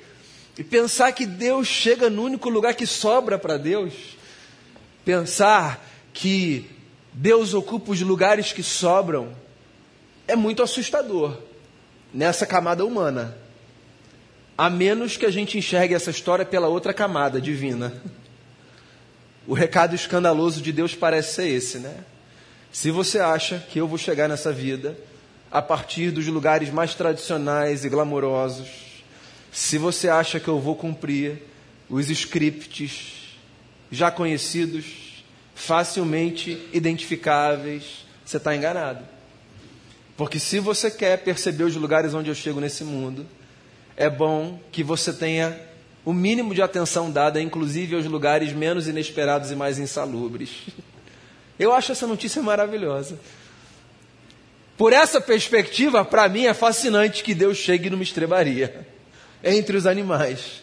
E 0.58 0.64
pensar 0.64 1.12
que 1.12 1.25
Deus 1.25 1.68
chega 1.68 2.10
no 2.10 2.24
único 2.24 2.50
lugar 2.50 2.74
que 2.74 2.86
sobra 2.86 3.38
para 3.38 3.58
Deus. 3.58 3.94
Pensar 5.04 5.86
que 6.14 6.70
Deus 7.14 7.54
ocupa 7.54 7.92
os 7.92 8.02
lugares 8.02 8.52
que 8.52 8.64
sobram 8.64 9.36
é 10.28 10.36
muito 10.36 10.64
assustador 10.64 11.38
nessa 12.14 12.46
camada 12.46 12.86
humana. 12.86 13.38
A 14.58 14.70
menos 14.70 15.18
que 15.18 15.25
a 15.25 15.32
gente 15.32 15.58
enxergue 15.58 15.94
essa 15.94 16.10
história 16.10 16.46
pela 16.46 16.68
outra 16.68 16.94
camada 16.94 17.40
divina. 17.40 17.94
O 19.48 19.54
recado 19.54 19.94
escandaloso 19.94 20.62
de 20.62 20.72
Deus 20.72 20.96
parece 20.96 21.36
ser 21.36 21.48
esse, 21.48 21.78
né? 21.78 21.96
Se 22.72 22.92
você 22.92 23.20
acha 23.20 23.60
que 23.70 23.80
eu 23.80 23.88
vou 23.88 23.98
chegar 23.98 24.28
nessa 24.28 24.52
vida 24.52 24.98
a 25.52 25.62
partir 25.62 26.12
dos 26.12 26.25
lugares 26.28 26.70
mais 26.70 26.96
tradicionais 26.96 27.86
e 27.86 27.90
glamourosos, 27.90 28.68
se 29.52 29.78
você 29.78 30.10
acha 30.10 30.40
que 30.40 30.48
eu 30.48 30.60
vou 30.60 30.75
cumprir 30.75 31.44
os 31.90 32.10
scripts 32.10 33.38
já 33.92 34.12
conhecidos, 34.12 35.24
facilmente 35.54 36.68
identificáveis, 36.74 38.06
você 38.25 38.38
está 38.38 38.56
enganado. 38.56 39.06
Porque 40.18 40.40
se 40.40 40.60
você 40.60 40.90
quer 40.90 41.18
perceber 41.20 41.64
os 41.64 41.75
lugares 41.75 42.14
onde 42.14 42.30
eu 42.30 42.36
chego 42.36 42.60
nesse 42.60 42.84
mundo, 42.84 43.25
é 43.96 44.10
bom 44.10 44.60
que 44.72 44.84
você 44.84 45.14
tenha 45.14 45.58
o 46.06 46.14
mínimo 46.14 46.54
de 46.54 46.62
atenção 46.62 47.10
dada, 47.12 47.42
inclusive 47.42 47.96
aos 47.96 48.06
lugares 48.06 48.54
menos 48.54 48.88
inesperados 48.88 49.50
e 49.50 49.56
mais 49.56 49.80
insalubres. 49.80 50.52
Eu 51.58 51.74
acho 51.74 51.92
essa 51.92 52.06
notícia 52.06 52.42
maravilhosa. 52.44 53.18
Por 54.78 54.94
essa 54.94 55.20
perspectiva, 55.20 56.06
para 56.06 56.28
mim 56.30 56.46
é 56.46 56.54
fascinante 56.54 57.24
que 57.24 57.34
Deus 57.34 57.58
chegue 57.58 57.90
numa 57.90 58.04
estrebaria 58.04 58.86
entre 59.44 59.76
os 59.76 59.88
animais, 59.88 60.62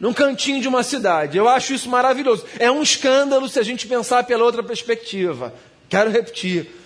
num 0.00 0.12
cantinho 0.12 0.60
de 0.60 0.66
uma 0.66 0.82
cidade. 0.82 1.38
Eu 1.38 1.48
acho 1.48 1.72
isso 1.72 1.88
maravilhoso. 1.88 2.44
É 2.58 2.70
um 2.70 2.82
escândalo 2.82 3.48
se 3.48 3.60
a 3.60 3.62
gente 3.62 3.86
pensar 3.86 4.24
pela 4.24 4.44
outra 4.44 4.62
perspectiva. 4.62 5.54
Quero 5.88 6.10
repetir. 6.10 6.79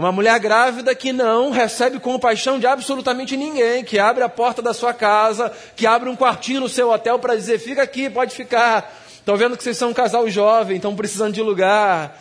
Uma 0.00 0.10
mulher 0.10 0.38
grávida 0.40 0.94
que 0.94 1.12
não 1.12 1.50
recebe 1.50 2.00
compaixão 2.00 2.58
de 2.58 2.66
absolutamente 2.66 3.36
ninguém, 3.36 3.84
que 3.84 3.98
abre 3.98 4.24
a 4.24 4.30
porta 4.30 4.62
da 4.62 4.72
sua 4.72 4.94
casa, 4.94 5.52
que 5.76 5.86
abre 5.86 6.08
um 6.08 6.16
quartinho 6.16 6.62
no 6.62 6.70
seu 6.70 6.90
hotel 6.90 7.18
para 7.18 7.36
dizer: 7.36 7.58
fica 7.58 7.82
aqui, 7.82 8.08
pode 8.08 8.34
ficar. 8.34 8.98
Estou 9.18 9.36
vendo 9.36 9.58
que 9.58 9.62
vocês 9.62 9.76
são 9.76 9.90
um 9.90 9.92
casal 9.92 10.26
jovem, 10.30 10.76
estão 10.76 10.96
precisando 10.96 11.34
de 11.34 11.42
lugar. 11.42 12.18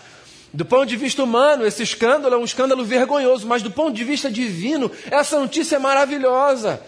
Do 0.54 0.66
ponto 0.66 0.88
de 0.88 0.98
vista 0.98 1.24
humano, 1.24 1.66
esse 1.66 1.82
escândalo 1.82 2.36
é 2.36 2.38
um 2.38 2.44
escândalo 2.44 2.84
vergonhoso, 2.84 3.48
mas 3.48 3.64
do 3.64 3.72
ponto 3.72 3.94
de 3.94 4.04
vista 4.04 4.30
divino, 4.30 4.92
essa 5.10 5.40
notícia 5.40 5.78
é 5.78 5.80
maravilhosa, 5.80 6.82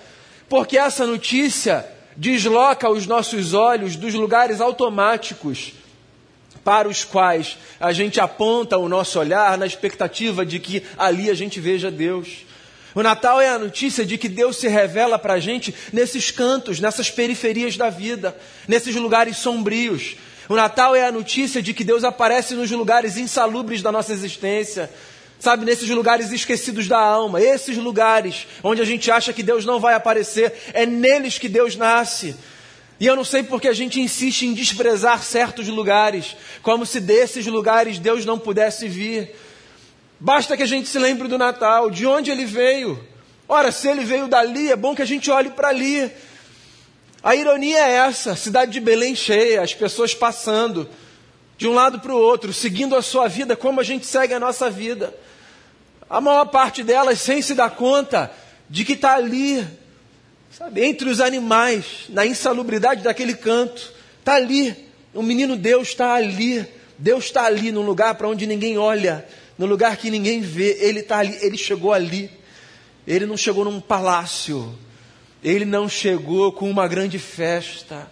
porque 0.50 0.78
essa 0.78 1.08
notícia 1.08 1.86
desloca 2.18 2.90
os 2.90 3.08
nossos 3.08 3.54
olhos 3.54 3.96
dos 3.96 4.14
lugares 4.14 4.60
automáticos 4.60 5.72
para 6.64 6.88
os 6.88 7.04
quais 7.04 7.58
a 7.80 7.92
gente 7.92 8.20
aponta 8.20 8.78
o 8.78 8.90
nosso 8.90 9.20
olhar 9.20 9.58
na 9.58 9.66
expectativa 9.66 10.46
de 10.46 10.60
que 10.60 10.84
ali 10.98 11.30
a 11.30 11.34
gente 11.34 11.60
veja 11.60 11.90
Deus. 11.90 12.46
O 12.94 13.02
Natal 13.02 13.40
é 13.40 13.50
a 13.50 13.58
notícia 13.58 14.06
de 14.06 14.18
que 14.18 14.28
Deus 14.28 14.58
se 14.58 14.68
revela 14.68 15.18
para 15.18 15.36
a 15.36 15.40
gente 15.40 15.74
nesses 15.94 16.30
cantos, 16.30 16.80
nessas 16.80 17.10
periferias 17.10 17.78
da 17.78 17.90
vida, 17.90 18.36
nesses 18.68 18.96
lugares 18.96 19.38
sombrios, 19.38 20.18
o 20.52 20.56
Natal 20.58 20.94
é 20.94 21.06
a 21.06 21.12
notícia 21.14 21.62
de 21.62 21.74
que 21.74 21.82
Deus 21.82 22.04
aparece 22.04 22.56
nos 22.56 22.70
lugares 22.72 23.16
insalubres 23.16 23.82
da 23.82 23.90
nossa 23.90 24.12
existência. 24.12 24.90
Sabe, 25.40 25.64
nesses 25.64 25.90
lugares 25.90 26.30
esquecidos 26.30 26.90
da 26.90 27.00
alma, 27.00 27.42
esses 27.42 27.78
lugares 27.78 28.46
onde 28.62 28.82
a 28.82 28.86
gente 28.86 29.10
acha 29.10 29.32
que 29.32 29.42
Deus 29.42 29.64
não 29.64 29.80
vai 29.80 29.94
aparecer, 29.94 30.54
é 30.74 30.86
neles 30.86 31.40
que 31.40 31.48
Deus 31.48 31.78
nasce. 31.78 32.36
E 33.02 33.08
eu 33.08 33.16
não 33.16 33.24
sei 33.24 33.42
porque 33.42 33.68
a 33.68 33.74
gente 33.74 34.00
insiste 34.00 34.44
em 34.44 34.54
desprezar 34.54 35.24
certos 35.24 35.68
lugares, 35.68 36.38
como 36.62 36.86
se 36.86 37.00
desses 37.00 37.48
lugares 37.48 37.98
Deus 37.98 38.26
não 38.26 38.38
pudesse 38.38 38.88
vir. 38.88 39.36
Basta 40.20 40.56
que 40.56 40.62
a 40.62 40.68
gente 40.68 40.88
se 40.88 41.00
lembre 41.00 41.28
do 41.28 41.36
Natal, 41.36 41.90
de 41.90 42.06
onde 42.06 42.30
ele 42.30 42.46
veio. 42.46 43.04
Ora, 43.50 43.72
se 43.72 43.88
ele 43.88 44.06
veio 44.06 44.28
dali, 44.28 44.72
é 44.72 44.76
bom 44.76 44.94
que 44.94 45.02
a 45.02 45.06
gente 45.06 45.32
olhe 45.32 45.50
para 45.50 45.70
ali. 45.70 46.12
A 47.24 47.36
ironia 47.36 47.80
é 47.80 47.94
essa: 47.94 48.36
cidade 48.36 48.72
de 48.72 48.80
Belém 48.80 49.16
cheia, 49.16 49.64
as 49.64 49.74
pessoas 49.74 50.14
passando 50.14 50.88
de 51.58 51.68
um 51.68 51.74
lado 51.74 52.00
para 52.02 52.14
o 52.14 52.22
outro, 52.22 52.54
seguindo 52.54 52.96
a 52.96 53.02
sua 53.02 53.28
vida 53.28 53.56
como 53.56 53.80
a 53.80 53.84
gente 53.84 54.06
segue 54.06 54.36
a 54.36 54.40
nossa 54.40 54.70
vida. 54.70 55.12
A 56.08 56.22
maior 56.22 56.46
parte 56.46 56.84
delas 56.84 57.20
sem 57.20 57.42
se 57.42 57.56
dar 57.56 57.72
conta 57.72 58.32
de 58.70 58.86
que 58.86 58.94
está 58.94 59.16
ali, 59.16 59.68
sabe, 60.52 60.84
entre 60.84 61.10
os 61.10 61.20
animais, 61.20 62.06
na 62.10 62.26
insalubridade 62.26 63.04
daquele 63.04 63.34
canto. 63.34 63.94
Está 64.20 64.36
ali. 64.36 64.76
O 65.14 65.22
menino 65.22 65.56
Deus 65.56 65.90
está 65.90 66.14
ali. 66.14 66.66
Deus 66.98 67.26
está 67.26 67.46
ali, 67.46 67.72
num 67.72 67.82
lugar 67.82 68.16
para 68.16 68.28
onde 68.28 68.46
ninguém 68.46 68.78
olha 68.78 69.26
no 69.58 69.68
lugar 69.68 69.96
que 69.98 70.10
ninguém 70.10 70.42
vê. 70.42 70.78
Ele 70.80 71.02
está 71.02 71.20
ali, 71.20 71.38
ele 71.42 71.58
chegou 71.58 71.94
ali. 71.94 72.32
Ele 73.06 73.26
não 73.26 73.38
chegou 73.38 73.64
num 73.64 73.80
palácio. 73.80 74.74
Ele 75.44 75.66
não 75.66 75.88
chegou 75.88 76.52
com 76.52 76.70
uma 76.70 76.88
grande 76.88 77.20
festa. 77.20 78.12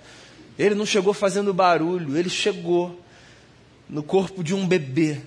Ele 0.58 0.76
não 0.76 0.86
chegou 0.86 1.14
fazendo 1.14 1.54
barulho. 1.54 2.18
Ele 2.18 2.30
chegou 2.30 3.00
no 3.90 4.04
corpo 4.04 4.44
de 4.44 4.54
um 4.54 4.68
bebê 4.68 5.22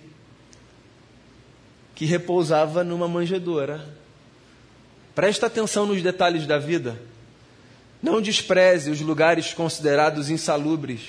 que 1.95 2.05
repousava 2.05 2.85
numa 2.85 3.09
manjedoura. 3.09 4.02
Presta 5.15 5.47
atenção 5.47 5.87
nos 5.87 6.03
detalhes 6.03 6.47
da 6.47 6.59
vida. 6.59 7.01
Não 8.03 8.21
despreze 8.21 8.91
os 8.91 9.01
lugares 9.01 9.53
considerados 9.53 10.31
insalubres. 10.31 11.03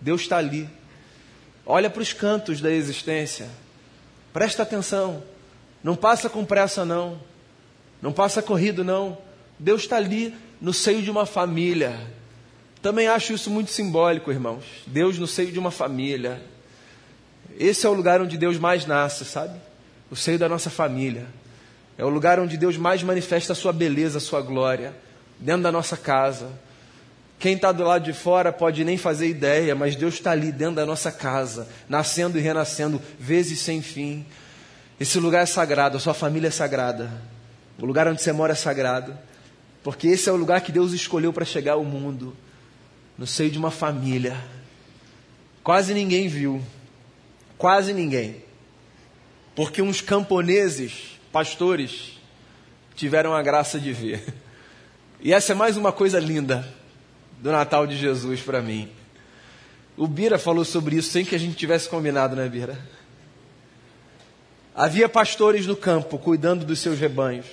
Deus 0.00 0.22
está 0.22 0.36
ali. 0.36 0.68
Olha 1.64 1.88
para 1.88 2.02
os 2.02 2.12
cantos 2.12 2.60
da 2.60 2.70
existência. 2.70 3.48
Presta 4.32 4.62
atenção. 4.62 5.22
Não 5.82 5.94
passa 5.94 6.28
com 6.28 6.44
pressa, 6.44 6.84
não. 6.84 7.20
Não 8.02 8.12
passa 8.12 8.42
corrido, 8.42 8.84
não. 8.84 9.18
Deus 9.58 9.82
está 9.82 9.96
ali 9.96 10.34
no 10.60 10.72
seio 10.72 11.02
de 11.02 11.10
uma 11.10 11.26
família. 11.26 11.98
Também 12.82 13.08
acho 13.08 13.32
isso 13.32 13.50
muito 13.50 13.70
simbólico, 13.70 14.30
irmãos. 14.30 14.64
Deus 14.86 15.18
no 15.18 15.26
seio 15.26 15.52
de 15.52 15.58
uma 15.58 15.70
família. 15.70 16.40
Esse 17.58 17.86
é 17.86 17.88
o 17.88 17.94
lugar 17.94 18.20
onde 18.20 18.36
Deus 18.36 18.58
mais 18.58 18.86
nasce, 18.86 19.24
sabe? 19.24 19.58
O 20.10 20.16
seio 20.16 20.38
da 20.38 20.48
nossa 20.48 20.70
família. 20.70 21.26
É 21.98 22.04
o 22.04 22.08
lugar 22.08 22.38
onde 22.38 22.56
Deus 22.56 22.76
mais 22.76 23.02
manifesta 23.02 23.52
a 23.52 23.56
sua 23.56 23.72
beleza, 23.72 24.18
a 24.18 24.20
sua 24.20 24.40
glória. 24.40 24.94
Dentro 25.40 25.62
da 25.62 25.72
nossa 25.72 25.96
casa. 25.96 26.48
Quem 27.38 27.54
está 27.54 27.72
do 27.72 27.84
lado 27.84 28.04
de 28.04 28.12
fora 28.12 28.52
pode 28.52 28.84
nem 28.84 28.96
fazer 28.96 29.28
ideia, 29.28 29.74
mas 29.74 29.94
Deus 29.94 30.14
está 30.14 30.30
ali 30.30 30.50
dentro 30.50 30.76
da 30.76 30.86
nossa 30.86 31.12
casa, 31.12 31.68
nascendo 31.88 32.36
e 32.36 32.40
renascendo, 32.40 33.00
vezes 33.18 33.60
sem 33.60 33.80
fim. 33.80 34.26
Esse 34.98 35.20
lugar 35.20 35.42
é 35.42 35.46
sagrado, 35.46 35.96
a 35.96 36.00
sua 36.00 36.14
família 36.14 36.48
é 36.48 36.50
sagrada. 36.50 37.10
O 37.78 37.86
lugar 37.86 38.08
onde 38.08 38.20
você 38.22 38.32
mora 38.32 38.52
é 38.52 38.56
sagrado. 38.56 39.16
Porque 39.84 40.08
esse 40.08 40.28
é 40.28 40.32
o 40.32 40.36
lugar 40.36 40.60
que 40.60 40.72
Deus 40.72 40.92
escolheu 40.92 41.32
para 41.32 41.44
chegar 41.44 41.74
ao 41.74 41.84
mundo 41.84 42.36
no 43.16 43.26
seio 43.26 43.50
de 43.50 43.58
uma 43.58 43.70
família. 43.70 44.36
Quase 45.62 45.94
ninguém 45.94 46.28
viu. 46.28 46.60
Quase 47.56 47.92
ninguém. 47.92 48.42
Porque 49.54 49.80
uns 49.80 50.00
camponeses, 50.00 51.17
pastores, 51.38 52.18
tiveram 52.96 53.32
a 53.32 53.40
graça 53.40 53.78
de 53.78 53.92
ver. 53.92 54.34
E 55.20 55.32
essa 55.32 55.52
é 55.52 55.54
mais 55.54 55.76
uma 55.76 55.92
coisa 55.92 56.18
linda 56.18 56.68
do 57.38 57.52
Natal 57.52 57.86
de 57.86 57.96
Jesus 57.96 58.40
para 58.40 58.60
mim. 58.60 58.88
O 59.96 60.08
Bira 60.08 60.36
falou 60.36 60.64
sobre 60.64 60.96
isso 60.96 61.12
sem 61.12 61.24
que 61.24 61.36
a 61.36 61.38
gente 61.38 61.54
tivesse 61.54 61.88
combinado, 61.88 62.34
né, 62.34 62.48
Bira? 62.48 62.76
Havia 64.74 65.08
pastores 65.08 65.64
no 65.64 65.76
campo 65.76 66.18
cuidando 66.18 66.66
dos 66.66 66.80
seus 66.80 66.98
rebanhos. 66.98 67.46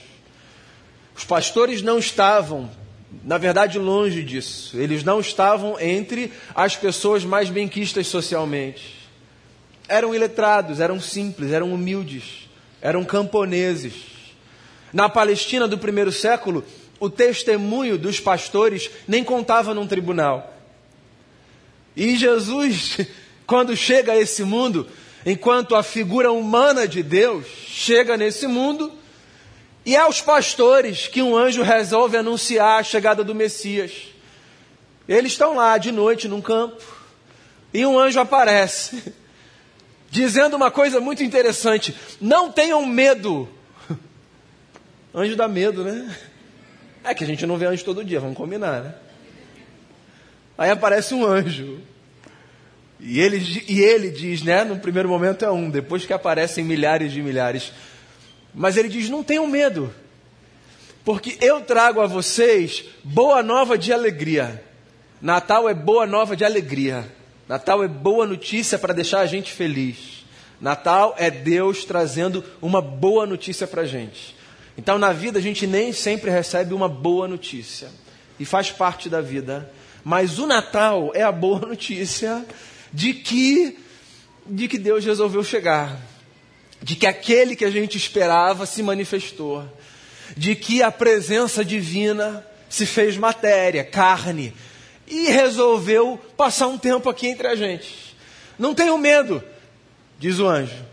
Os 1.15 1.24
pastores 1.24 1.84
não 1.84 2.00
estavam, 2.00 2.67
na 3.24 3.38
verdade, 3.38 3.78
longe 3.78 4.24
disso. 4.24 4.76
Eles 4.80 5.04
não 5.04 5.19
estavam 5.19 5.80
entre 5.80 6.34
as 6.56 6.76
pessoas 6.76 7.24
mais 7.24 7.52
benquistas 7.52 8.08
socialmente. 8.08 9.08
Eram 9.88 10.15
iletrados, 10.15 10.80
eram 10.80 11.00
simples, 11.00 11.52
eram 11.52 11.71
humildes, 11.71 12.45
eram 12.82 13.04
camponeses. 13.04 13.94
Na 14.94 15.10
Palestina 15.10 15.68
do 15.68 15.78
primeiro 15.78 16.12
século, 16.12 16.64
o 17.00 17.10
testemunho 17.10 17.98
dos 17.98 18.20
pastores 18.20 18.90
nem 19.08 19.24
contava 19.24 19.74
num 19.74 19.88
tribunal. 19.88 20.54
E 21.96 22.16
Jesus, 22.16 23.00
quando 23.46 23.76
chega 23.76 24.14
a 24.14 24.18
esse 24.18 24.44
mundo, 24.44 24.88
enquanto 25.26 25.76
a 25.76 25.84
figura 25.84 26.32
humana 26.32 26.88
de 26.88 27.02
Deus 27.02 27.46
chega 27.68 28.18
nesse 28.18 28.48
mundo, 28.48 28.92
e 29.86 29.96
é 29.96 30.00
aos 30.00 30.22
pastores 30.22 31.08
que 31.08 31.22
um 31.22 31.38
anjo 31.38 31.62
resolve 31.62 32.18
anunciar 32.18 32.80
a 32.80 32.84
chegada 32.84 33.24
do 33.24 33.36
Messias. 33.36 33.92
Eles 35.08 35.34
estão 35.34 35.56
lá 35.56 35.78
de 35.78 35.92
noite 35.92 36.28
num 36.28 36.42
campo, 36.42 36.82
e 37.74 37.86
um 37.86 38.00
anjo 38.00 38.20
aparece, 38.20 39.14
dizendo 40.10 40.56
uma 40.56 40.72
coisa 40.72 41.00
muito 41.00 41.24
interessante: 41.24 41.96
não 42.20 42.52
tenham 42.52 42.86
medo. 42.86 43.50
Anjo 45.13 45.36
dá 45.36 45.48
medo, 45.48 45.84
né? 45.84 46.15
É 47.04 47.13
que 47.13 47.24
a 47.24 47.28
gente 47.28 47.46
não 47.46 47.56
vê 47.56 47.68
anjo 47.68 47.86
todo 47.86 48.04
dia, 48.04 48.20
vamos 48.20 48.36
combinar, 48.36 48.82
né? 48.82 48.96
Aí 50.58 50.72
aparece 50.72 51.13
um 51.13 51.24
anjo. 51.24 51.80
E 53.00 53.20
ele, 53.20 53.63
e 53.68 53.82
ele 53.82 54.10
diz, 54.10 54.41
né? 54.41 54.63
No 54.63 54.80
primeiro 54.80 55.08
momento 55.08 55.46
é 55.46 55.52
um, 55.52 55.70
depois 55.70 56.06
que 56.06 56.13
aparecem 56.13 56.63
milhares 56.63 57.12
de 57.12 57.22
milhares. 57.22 57.72
Mas 58.54 58.76
ele 58.78 58.89
diz: 58.89 59.10
não 59.10 59.24
tenham 59.24 59.46
medo, 59.46 59.94
porque 61.04 61.38
eu 61.41 61.62
trago 61.62 62.02
a 62.02 62.08
vocês 62.08 62.86
boa 63.04 63.44
nova 63.44 63.78
de 63.78 63.94
alegria. 63.94 64.63
Natal 65.22 65.70
é 65.70 65.74
boa 65.74 66.08
nova 66.08 66.36
de 66.36 66.44
alegria. 66.44 67.06
Natal 67.48 67.84
é 67.84 67.88
boa 67.88 68.26
notícia 68.26 68.80
para 68.80 68.94
deixar 68.94 69.20
a 69.20 69.26
gente 69.26 69.52
feliz. 69.52 70.26
Natal 70.60 71.14
é 71.18 71.30
Deus 71.30 71.86
trazendo 71.86 72.44
uma 72.62 72.82
boa 72.82 73.26
notícia 73.26 73.68
para 73.68 73.84
a 73.84 73.86
gente. 73.86 74.36
Então, 74.78 74.98
na 74.98 75.14
vida, 75.14 75.40
a 75.40 75.42
gente 75.42 75.68
nem 75.68 75.94
sempre 75.94 76.32
recebe 76.32 76.74
uma 76.74 76.90
boa 76.90 77.28
notícia. 77.28 77.90
E 78.40 78.46
faz 78.46 78.72
parte 78.72 79.10
da 79.10 79.22
vida. 79.22 79.72
Mas 80.04 80.40
o 80.40 80.48
Natal 80.48 81.12
é 81.14 81.22
a 81.22 81.32
boa 81.32 81.60
notícia 81.68 82.46
de 82.92 83.14
que, 83.14 83.78
de 84.46 84.68
que 84.68 84.78
Deus 84.78 85.06
resolveu 85.06 85.44
chegar. 85.44 86.00
De 86.82 86.96
que 86.96 87.08
aquele 87.08 87.56
que 87.56 87.66
a 87.66 87.72
gente 87.72 87.98
esperava 87.98 88.66
se 88.66 88.82
manifestou. 88.82 89.64
De 90.36 90.56
que 90.56 90.82
a 90.82 90.92
presença 90.92 91.64
divina 91.64 92.46
se 92.68 92.86
fez 92.86 93.16
matéria, 93.18 93.84
carne. 93.84 94.54
E 95.08 95.28
resolveu 95.28 96.20
passar 96.36 96.68
um 96.68 96.78
tempo 96.78 97.10
aqui 97.10 97.28
entre 97.28 97.48
a 97.48 97.56
gente. 97.56 98.15
Não 98.58 98.74
tenham 98.74 98.98
medo, 98.98 99.44
diz 100.18 100.39
o 100.39 100.48
anjo. 100.48 100.86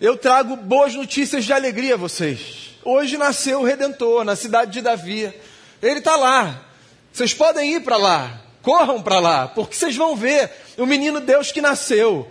Eu 0.00 0.16
trago 0.16 0.56
boas 0.56 0.94
notícias 0.94 1.44
de 1.44 1.52
alegria 1.52 1.94
a 1.94 1.98
vocês. 1.98 2.70
Hoje 2.84 3.16
nasceu 3.16 3.60
o 3.60 3.64
Redentor 3.64 4.24
na 4.24 4.34
cidade 4.34 4.72
de 4.72 4.80
Davi. 4.80 5.32
Ele 5.80 5.98
está 5.98 6.16
lá. 6.16 6.64
Vocês 7.12 7.34
podem 7.34 7.74
ir 7.74 7.80
para 7.82 7.96
lá. 7.96 8.40
Corram 8.62 9.02
para 9.02 9.18
lá, 9.18 9.48
porque 9.48 9.74
vocês 9.74 9.96
vão 9.96 10.16
ver 10.16 10.50
o 10.78 10.86
menino 10.86 11.20
Deus 11.20 11.50
que 11.50 11.60
nasceu. 11.60 12.30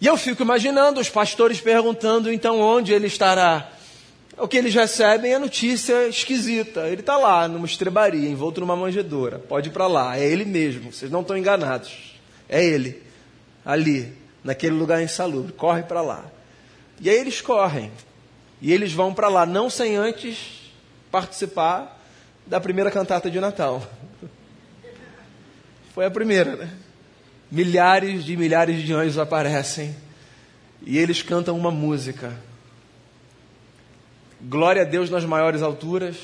E 0.00 0.06
eu 0.06 0.16
fico 0.16 0.42
imaginando 0.42 1.00
os 1.00 1.08
pastores 1.08 1.60
perguntando 1.60 2.32
então 2.32 2.60
onde 2.60 2.92
ele 2.92 3.06
estará. 3.06 3.68
O 4.40 4.48
que 4.48 4.56
eles 4.56 4.74
recebem 4.74 5.34
é 5.34 5.38
notícia 5.38 6.08
esquisita. 6.08 6.88
Ele 6.88 7.02
está 7.02 7.18
lá, 7.18 7.46
numa 7.46 7.66
estrebaria, 7.66 8.26
envolto 8.26 8.58
numa 8.58 8.74
manjedoura. 8.74 9.38
Pode 9.38 9.68
ir 9.68 9.72
para 9.72 9.86
lá, 9.86 10.18
é 10.18 10.24
ele 10.24 10.46
mesmo, 10.46 10.90
vocês 10.90 11.10
não 11.10 11.20
estão 11.20 11.36
enganados. 11.36 12.18
É 12.48 12.64
ele, 12.64 13.02
ali, 13.62 14.16
naquele 14.42 14.74
lugar 14.74 15.02
insalubre. 15.02 15.52
Corre 15.52 15.82
para 15.82 16.00
lá. 16.00 16.24
E 16.98 17.10
aí 17.10 17.16
eles 17.18 17.42
correm. 17.42 17.92
E 18.62 18.72
eles 18.72 18.94
vão 18.94 19.12
para 19.12 19.28
lá, 19.28 19.44
não 19.44 19.68
sem 19.68 19.96
antes 19.96 20.72
participar 21.10 22.00
da 22.46 22.58
primeira 22.58 22.90
cantata 22.90 23.30
de 23.30 23.38
Natal. 23.40 23.82
Foi 25.94 26.06
a 26.06 26.10
primeira, 26.10 26.56
né? 26.56 26.70
Milhares 27.52 28.24
de 28.24 28.38
milhares 28.38 28.82
de 28.82 28.92
anjos 28.94 29.18
aparecem 29.18 29.94
e 30.82 30.96
eles 30.96 31.20
cantam 31.20 31.58
uma 31.58 31.70
música. 31.70 32.32
Glória 34.42 34.82
a 34.82 34.84
Deus 34.86 35.10
nas 35.10 35.22
maiores 35.22 35.60
alturas 35.60 36.16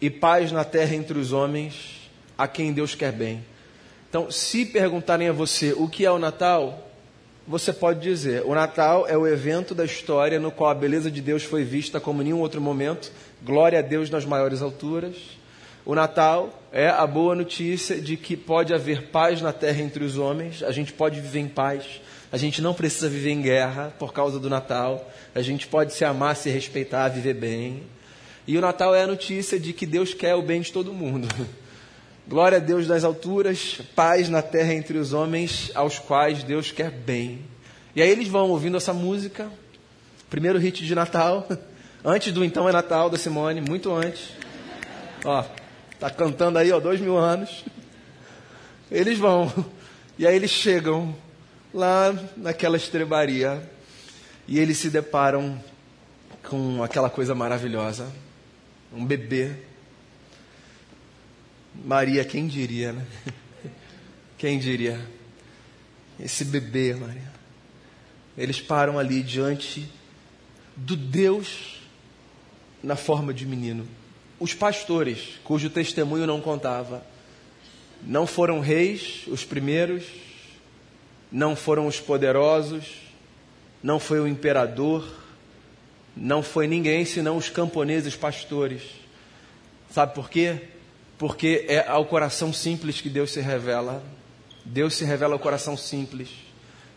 e 0.00 0.08
paz 0.08 0.50
na 0.50 0.64
terra 0.64 0.94
entre 0.94 1.18
os 1.18 1.32
homens, 1.32 2.10
a 2.36 2.48
quem 2.48 2.72
Deus 2.72 2.94
quer 2.94 3.12
bem. 3.12 3.44
Então, 4.08 4.30
se 4.30 4.64
perguntarem 4.64 5.28
a 5.28 5.32
você 5.32 5.74
o 5.74 5.86
que 5.86 6.06
é 6.06 6.10
o 6.10 6.18
Natal, 6.18 6.90
você 7.46 7.70
pode 7.70 8.00
dizer: 8.00 8.42
o 8.46 8.54
Natal 8.54 9.06
é 9.06 9.18
o 9.18 9.26
evento 9.26 9.74
da 9.74 9.84
história 9.84 10.40
no 10.40 10.50
qual 10.50 10.70
a 10.70 10.74
beleza 10.74 11.10
de 11.10 11.20
Deus 11.20 11.44
foi 11.44 11.62
vista 11.62 12.00
como 12.00 12.22
nenhum 12.22 12.40
outro 12.40 12.58
momento. 12.58 13.12
Glória 13.42 13.80
a 13.80 13.82
Deus 13.82 14.08
nas 14.08 14.24
maiores 14.24 14.62
alturas. 14.62 15.16
O 15.84 15.94
Natal 15.94 16.58
é 16.72 16.88
a 16.88 17.06
boa 17.06 17.34
notícia 17.34 18.00
de 18.00 18.16
que 18.16 18.34
pode 18.34 18.72
haver 18.72 19.08
paz 19.08 19.42
na 19.42 19.52
terra 19.52 19.82
entre 19.82 20.02
os 20.02 20.16
homens, 20.16 20.62
a 20.62 20.72
gente 20.72 20.92
pode 20.92 21.20
viver 21.20 21.40
em 21.40 21.48
paz, 21.48 22.00
a 22.32 22.38
gente 22.38 22.62
não 22.62 22.72
precisa 22.72 23.10
viver 23.10 23.30
em 23.30 23.42
guerra 23.42 23.92
por 23.98 24.10
causa 24.14 24.40
do 24.40 24.48
Natal, 24.48 25.06
a 25.34 25.42
gente 25.42 25.66
pode 25.66 25.92
se 25.92 26.02
amar, 26.02 26.34
se 26.34 26.48
respeitar, 26.48 27.08
viver 27.10 27.34
bem. 27.34 27.82
E 28.46 28.56
o 28.56 28.60
Natal 28.62 28.94
é 28.94 29.02
a 29.02 29.06
notícia 29.06 29.60
de 29.60 29.74
que 29.74 29.84
Deus 29.84 30.14
quer 30.14 30.34
o 30.34 30.40
bem 30.40 30.62
de 30.62 30.72
todo 30.72 30.94
mundo. 30.94 31.28
Glória 32.26 32.56
a 32.56 32.60
Deus 32.60 32.88
nas 32.88 33.04
alturas, 33.04 33.82
paz 33.94 34.30
na 34.30 34.40
terra 34.40 34.72
entre 34.72 34.96
os 34.96 35.12
homens 35.12 35.70
aos 35.74 35.98
quais 35.98 36.42
Deus 36.42 36.72
quer 36.72 36.90
bem. 36.90 37.40
E 37.94 38.00
aí 38.00 38.08
eles 38.08 38.28
vão 38.28 38.48
ouvindo 38.48 38.78
essa 38.78 38.94
música, 38.94 39.50
primeiro 40.30 40.58
hit 40.58 40.86
de 40.86 40.94
Natal, 40.94 41.46
antes 42.02 42.32
do 42.32 42.42
Então 42.42 42.66
é 42.66 42.72
Natal 42.72 43.10
da 43.10 43.18
Simone, 43.18 43.60
muito 43.60 43.92
antes. 43.94 44.30
Ó, 45.22 45.44
tá 46.00 46.08
cantando 46.08 46.58
aí, 46.58 46.72
ó, 46.72 46.80
dois 46.80 46.98
mil 46.98 47.18
anos. 47.18 47.62
Eles 48.90 49.18
vão, 49.18 49.50
e 50.18 50.26
aí 50.26 50.36
eles 50.36 50.50
chegam 50.50 51.14
lá 51.72 52.14
naquela 52.36 52.76
estrebaria 52.76 53.62
e 54.46 54.58
eles 54.58 54.78
se 54.78 54.90
deparam 54.90 55.62
com 56.48 56.82
aquela 56.82 57.08
coisa 57.08 57.34
maravilhosa, 57.34 58.12
um 58.92 59.04
bebê 59.04 59.56
Maria, 61.74 62.24
quem 62.24 62.46
diria, 62.46 62.92
né? 62.92 63.06
Quem 64.36 64.58
diria? 64.58 65.00
Esse 66.18 66.44
bebê, 66.44 66.94
Maria. 66.94 67.32
Eles 68.36 68.60
param 68.60 68.98
ali 68.98 69.22
diante 69.22 69.88
do 70.76 70.96
Deus 70.96 71.80
na 72.82 72.96
forma 72.96 73.32
de 73.32 73.46
menino. 73.46 73.86
Os 74.40 74.52
pastores, 74.52 75.38
cujo 75.44 75.70
testemunho 75.70 76.26
não 76.26 76.40
contava, 76.40 77.06
não 78.02 78.26
foram 78.26 78.58
reis 78.58 79.22
os 79.28 79.44
primeiros, 79.44 80.04
não 81.32 81.56
foram 81.56 81.86
os 81.86 81.98
poderosos, 81.98 82.84
não 83.82 83.98
foi 83.98 84.20
o 84.20 84.28
imperador, 84.28 85.04
não 86.14 86.42
foi 86.42 86.68
ninguém 86.68 87.04
senão 87.04 87.36
os 87.36 87.48
camponeses 87.48 88.14
pastores. 88.14 88.82
Sabe 89.90 90.14
por 90.14 90.30
quê? 90.30 90.60
porque 91.22 91.66
é 91.68 91.88
ao 91.88 92.04
coração 92.06 92.52
simples 92.52 93.00
que 93.00 93.08
Deus 93.08 93.30
se 93.30 93.40
revela. 93.40 94.02
Deus 94.64 94.96
se 94.96 95.04
revela 95.04 95.34
ao 95.34 95.38
coração 95.38 95.76
simples. 95.76 96.30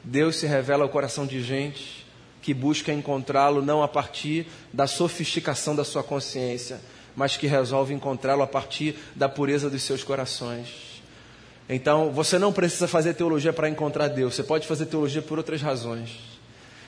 Deus 0.04 0.38
se 0.38 0.48
revela 0.48 0.82
ao 0.82 0.90
coração 0.90 1.28
de 1.28 1.44
gente 1.44 2.04
que 2.42 2.52
busca 2.52 2.92
encontrá-lo 2.92 3.62
não 3.62 3.84
a 3.84 3.88
partir 3.88 4.48
da 4.74 4.88
sofisticação 4.88 5.76
da 5.76 5.84
sua 5.84 6.02
consciência, 6.02 6.82
mas 7.16 7.38
que 7.38 7.46
resolve 7.46 7.94
encontrá-lo 7.94 8.42
a 8.42 8.48
partir 8.48 8.96
da 9.16 9.30
pureza 9.30 9.70
dos 9.70 9.84
seus 9.84 10.04
corações. 10.04 10.95
Então, 11.68 12.12
você 12.12 12.38
não 12.38 12.54
precisa 12.54 12.88
fazer 12.88 13.14
teologia 13.16 13.52
para 13.52 13.70
encontrar 13.70 14.08
Deus, 14.08 14.36
você 14.36 14.44
pode 14.44 14.68
fazer 14.68 14.86
teologia 14.86 15.22
por 15.22 15.38
outras 15.38 15.62
razões. 15.62 16.36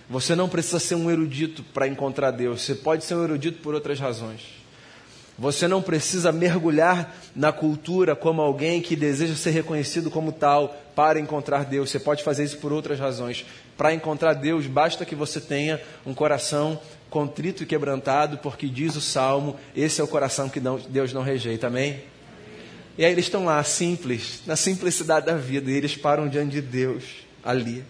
Você 0.09 0.35
não 0.35 0.47
precisa 0.47 0.79
ser 0.79 0.95
um 0.95 1.11
erudito 1.11 1.63
para 1.73 1.87
encontrar 1.87 2.31
Deus, 2.31 2.61
você 2.61 2.75
pode 2.75 3.03
ser 3.03 3.15
um 3.15 3.23
erudito 3.23 3.59
por 3.61 3.73
outras 3.73 3.99
razões. 3.99 4.41
Você 5.39 5.67
não 5.67 5.83
precisa 5.83 6.31
mergulhar 6.31 7.15
na 7.35 7.51
cultura 7.51 8.15
como 8.15 8.41
alguém 8.41 8.81
que 8.81 8.95
deseja 8.95 9.35
ser 9.35 9.51
reconhecido 9.51 10.09
como 10.09 10.31
tal 10.31 10.75
para 10.95 11.19
encontrar 11.19 11.63
Deus. 11.63 11.91
Você 11.91 11.99
pode 11.99 12.23
fazer 12.23 12.43
isso 12.43 12.57
por 12.57 12.73
outras 12.73 12.99
razões. 12.99 13.45
Para 13.77 13.93
encontrar 13.93 14.33
Deus, 14.33 14.65
basta 14.65 15.05
que 15.05 15.13
você 15.13 15.39
tenha 15.39 15.79
um 16.03 16.13
coração 16.13 16.79
contrito 17.07 17.61
e 17.61 17.67
quebrantado, 17.67 18.39
porque 18.39 18.67
diz 18.67 18.95
o 18.95 19.01
salmo: 19.01 19.55
esse 19.75 20.01
é 20.01 20.03
o 20.03 20.07
coração 20.07 20.49
que 20.49 20.59
Deus 20.59 21.13
não 21.13 21.21
rejeita. 21.21 21.67
Amém? 21.67 22.01
E 22.97 23.05
aí 23.05 23.11
eles 23.11 23.25
estão 23.25 23.45
lá, 23.45 23.63
simples, 23.63 24.41
na 24.45 24.55
simplicidade 24.55 25.25
da 25.25 25.35
vida, 25.35 25.69
e 25.69 25.75
eles 25.75 25.95
param 25.95 26.27
diante 26.27 26.51
de 26.51 26.61
Deus 26.61 27.03
ali. 27.43 27.83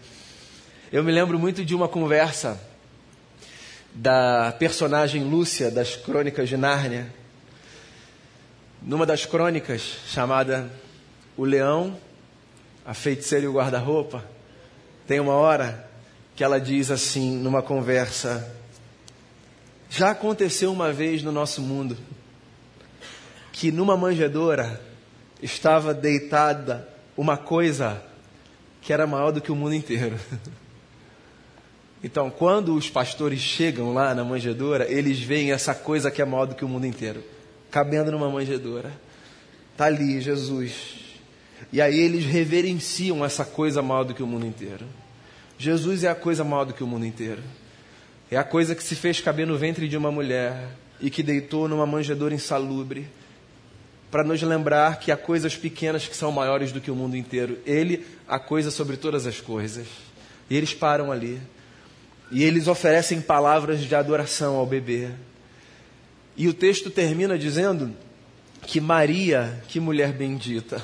Eu 0.91 1.03
me 1.03 1.11
lembro 1.11 1.39
muito 1.39 1.63
de 1.63 1.73
uma 1.73 1.87
conversa 1.87 2.59
da 3.93 4.53
personagem 4.59 5.23
Lúcia 5.23 5.71
das 5.71 5.95
Crônicas 5.95 6.49
de 6.49 6.57
Nárnia 6.57 7.13
numa 8.81 9.05
das 9.05 9.25
crônicas 9.25 9.81
chamada 10.07 10.71
O 11.35 11.43
Leão, 11.43 11.97
a 12.85 12.93
Feiticeira 12.93 13.45
e 13.45 13.47
o 13.47 13.53
Guarda-Roupa, 13.53 14.23
tem 15.07 15.19
uma 15.19 15.33
hora 15.33 15.89
que 16.35 16.43
ela 16.43 16.59
diz 16.59 16.91
assim, 16.91 17.37
numa 17.37 17.61
conversa: 17.61 18.53
Já 19.89 20.11
aconteceu 20.11 20.71
uma 20.71 20.91
vez 20.91 21.23
no 21.23 21.31
nosso 21.31 21.61
mundo 21.61 21.97
que 23.51 23.71
numa 23.71 23.97
manjedoura 23.97 24.79
estava 25.41 25.93
deitada 25.93 26.87
uma 27.15 27.37
coisa 27.37 28.01
que 28.81 28.93
era 28.93 29.07
maior 29.07 29.31
do 29.31 29.41
que 29.41 29.51
o 29.51 29.55
mundo 29.55 29.75
inteiro. 29.75 30.17
Então, 32.03 32.29
quando 32.29 32.75
os 32.75 32.87
pastores 32.87 33.39
chegam 33.39 33.91
lá 33.91 34.13
na 34.13 34.23
manjedoura, 34.23 34.85
eles 34.87 35.19
veem 35.19 35.51
essa 35.51 35.73
coisa 35.73 36.11
que 36.11 36.21
é 36.21 36.25
maior 36.25 36.45
do 36.45 36.53
que 36.53 36.63
o 36.63 36.67
mundo 36.67 36.85
inteiro 36.85 37.23
cabendo 37.71 38.11
numa 38.11 38.29
manjedoura. 38.29 38.91
Está 39.71 39.85
ali 39.85 40.19
Jesus. 40.21 40.73
E 41.71 41.81
aí 41.81 41.99
eles 41.99 42.25
reverenciam 42.25 43.23
essa 43.23 43.45
coisa 43.45 43.81
maior 43.81 44.03
do 44.03 44.13
que 44.13 44.23
o 44.23 44.27
mundo 44.27 44.45
inteiro. 44.45 44.85
Jesus 45.57 46.03
é 46.03 46.09
a 46.09 46.15
coisa 46.15 46.43
maior 46.43 46.65
do 46.65 46.73
que 46.73 46.83
o 46.83 46.87
mundo 46.87 47.05
inteiro. 47.05 47.41
É 48.29 48.37
a 48.37 48.43
coisa 48.43 48.75
que 48.75 48.83
se 48.83 48.95
fez 48.95 49.19
caber 49.19 49.47
no 49.47 49.57
ventre 49.57 49.87
de 49.87 49.97
uma 49.97 50.11
mulher 50.11 50.69
e 50.99 51.09
que 51.09 51.23
deitou 51.23 51.67
numa 51.67 51.85
manjedoura 51.85 52.33
insalubre 52.33 53.07
para 54.09 54.23
nos 54.23 54.41
lembrar 54.41 54.99
que 54.99 55.11
há 55.11 55.17
coisas 55.17 55.55
pequenas 55.55 56.07
que 56.07 56.15
são 56.15 56.31
maiores 56.31 56.71
do 56.71 56.79
que 56.79 56.89
o 56.89 56.95
mundo 56.95 57.17
inteiro. 57.17 57.57
Ele, 57.65 58.05
a 58.27 58.39
coisa 58.39 58.71
sobre 58.71 58.97
todas 58.97 59.25
as 59.25 59.41
coisas. 59.41 59.87
E 60.49 60.55
eles 60.55 60.73
param 60.73 61.11
ali. 61.11 61.41
E 62.31 62.43
eles 62.43 62.67
oferecem 62.67 63.21
palavras 63.21 63.81
de 63.81 63.93
adoração 63.95 64.55
ao 64.55 64.65
bebê. 64.65 65.09
E 66.35 66.47
o 66.47 66.53
texto 66.53 66.89
termina 66.89 67.37
dizendo 67.37 67.93
que 68.61 68.79
Maria, 68.79 69.61
que 69.67 69.79
mulher 69.79 70.13
bendita, 70.13 70.81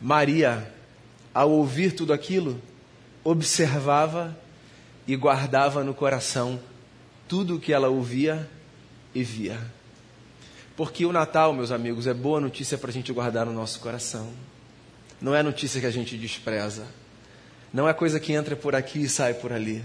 Maria, 0.00 0.70
ao 1.32 1.50
ouvir 1.50 1.92
tudo 1.92 2.12
aquilo, 2.12 2.60
observava 3.22 4.36
e 5.06 5.16
guardava 5.16 5.82
no 5.82 5.94
coração 5.94 6.60
tudo 7.26 7.56
o 7.56 7.60
que 7.60 7.72
ela 7.72 7.88
ouvia 7.88 8.48
e 9.14 9.22
via. 9.22 9.58
Porque 10.76 11.06
o 11.06 11.12
Natal, 11.12 11.52
meus 11.52 11.70
amigos, 11.70 12.06
é 12.06 12.14
boa 12.14 12.40
notícia 12.40 12.76
para 12.76 12.90
a 12.90 12.92
gente 12.92 13.12
guardar 13.12 13.46
no 13.46 13.52
nosso 13.52 13.78
coração. 13.78 14.28
Não 15.20 15.34
é 15.34 15.42
notícia 15.42 15.80
que 15.80 15.86
a 15.86 15.90
gente 15.90 16.16
despreza. 16.16 16.84
Não 17.72 17.88
é 17.88 17.94
coisa 17.94 18.18
que 18.18 18.32
entra 18.32 18.56
por 18.56 18.74
aqui 18.74 19.02
e 19.02 19.08
sai 19.08 19.34
por 19.34 19.52
ali. 19.52 19.84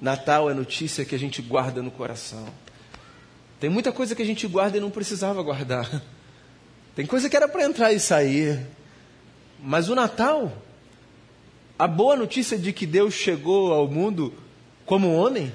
Natal 0.00 0.50
é 0.50 0.54
notícia 0.54 1.04
que 1.04 1.14
a 1.14 1.18
gente 1.18 1.40
guarda 1.40 1.82
no 1.82 1.90
coração. 1.90 2.46
Tem 3.58 3.70
muita 3.70 3.92
coisa 3.92 4.14
que 4.14 4.22
a 4.22 4.26
gente 4.26 4.46
guarda 4.46 4.76
e 4.76 4.80
não 4.80 4.90
precisava 4.90 5.42
guardar. 5.42 6.02
Tem 6.94 7.06
coisa 7.06 7.28
que 7.28 7.36
era 7.36 7.48
para 7.48 7.64
entrar 7.64 7.92
e 7.92 8.00
sair. 8.00 8.60
Mas 9.62 9.88
o 9.88 9.94
Natal, 9.94 10.52
a 11.78 11.86
boa 11.86 12.16
notícia 12.16 12.58
de 12.58 12.72
que 12.72 12.86
Deus 12.86 13.14
chegou 13.14 13.72
ao 13.72 13.88
mundo 13.88 14.34
como 14.84 15.14
homem, 15.14 15.52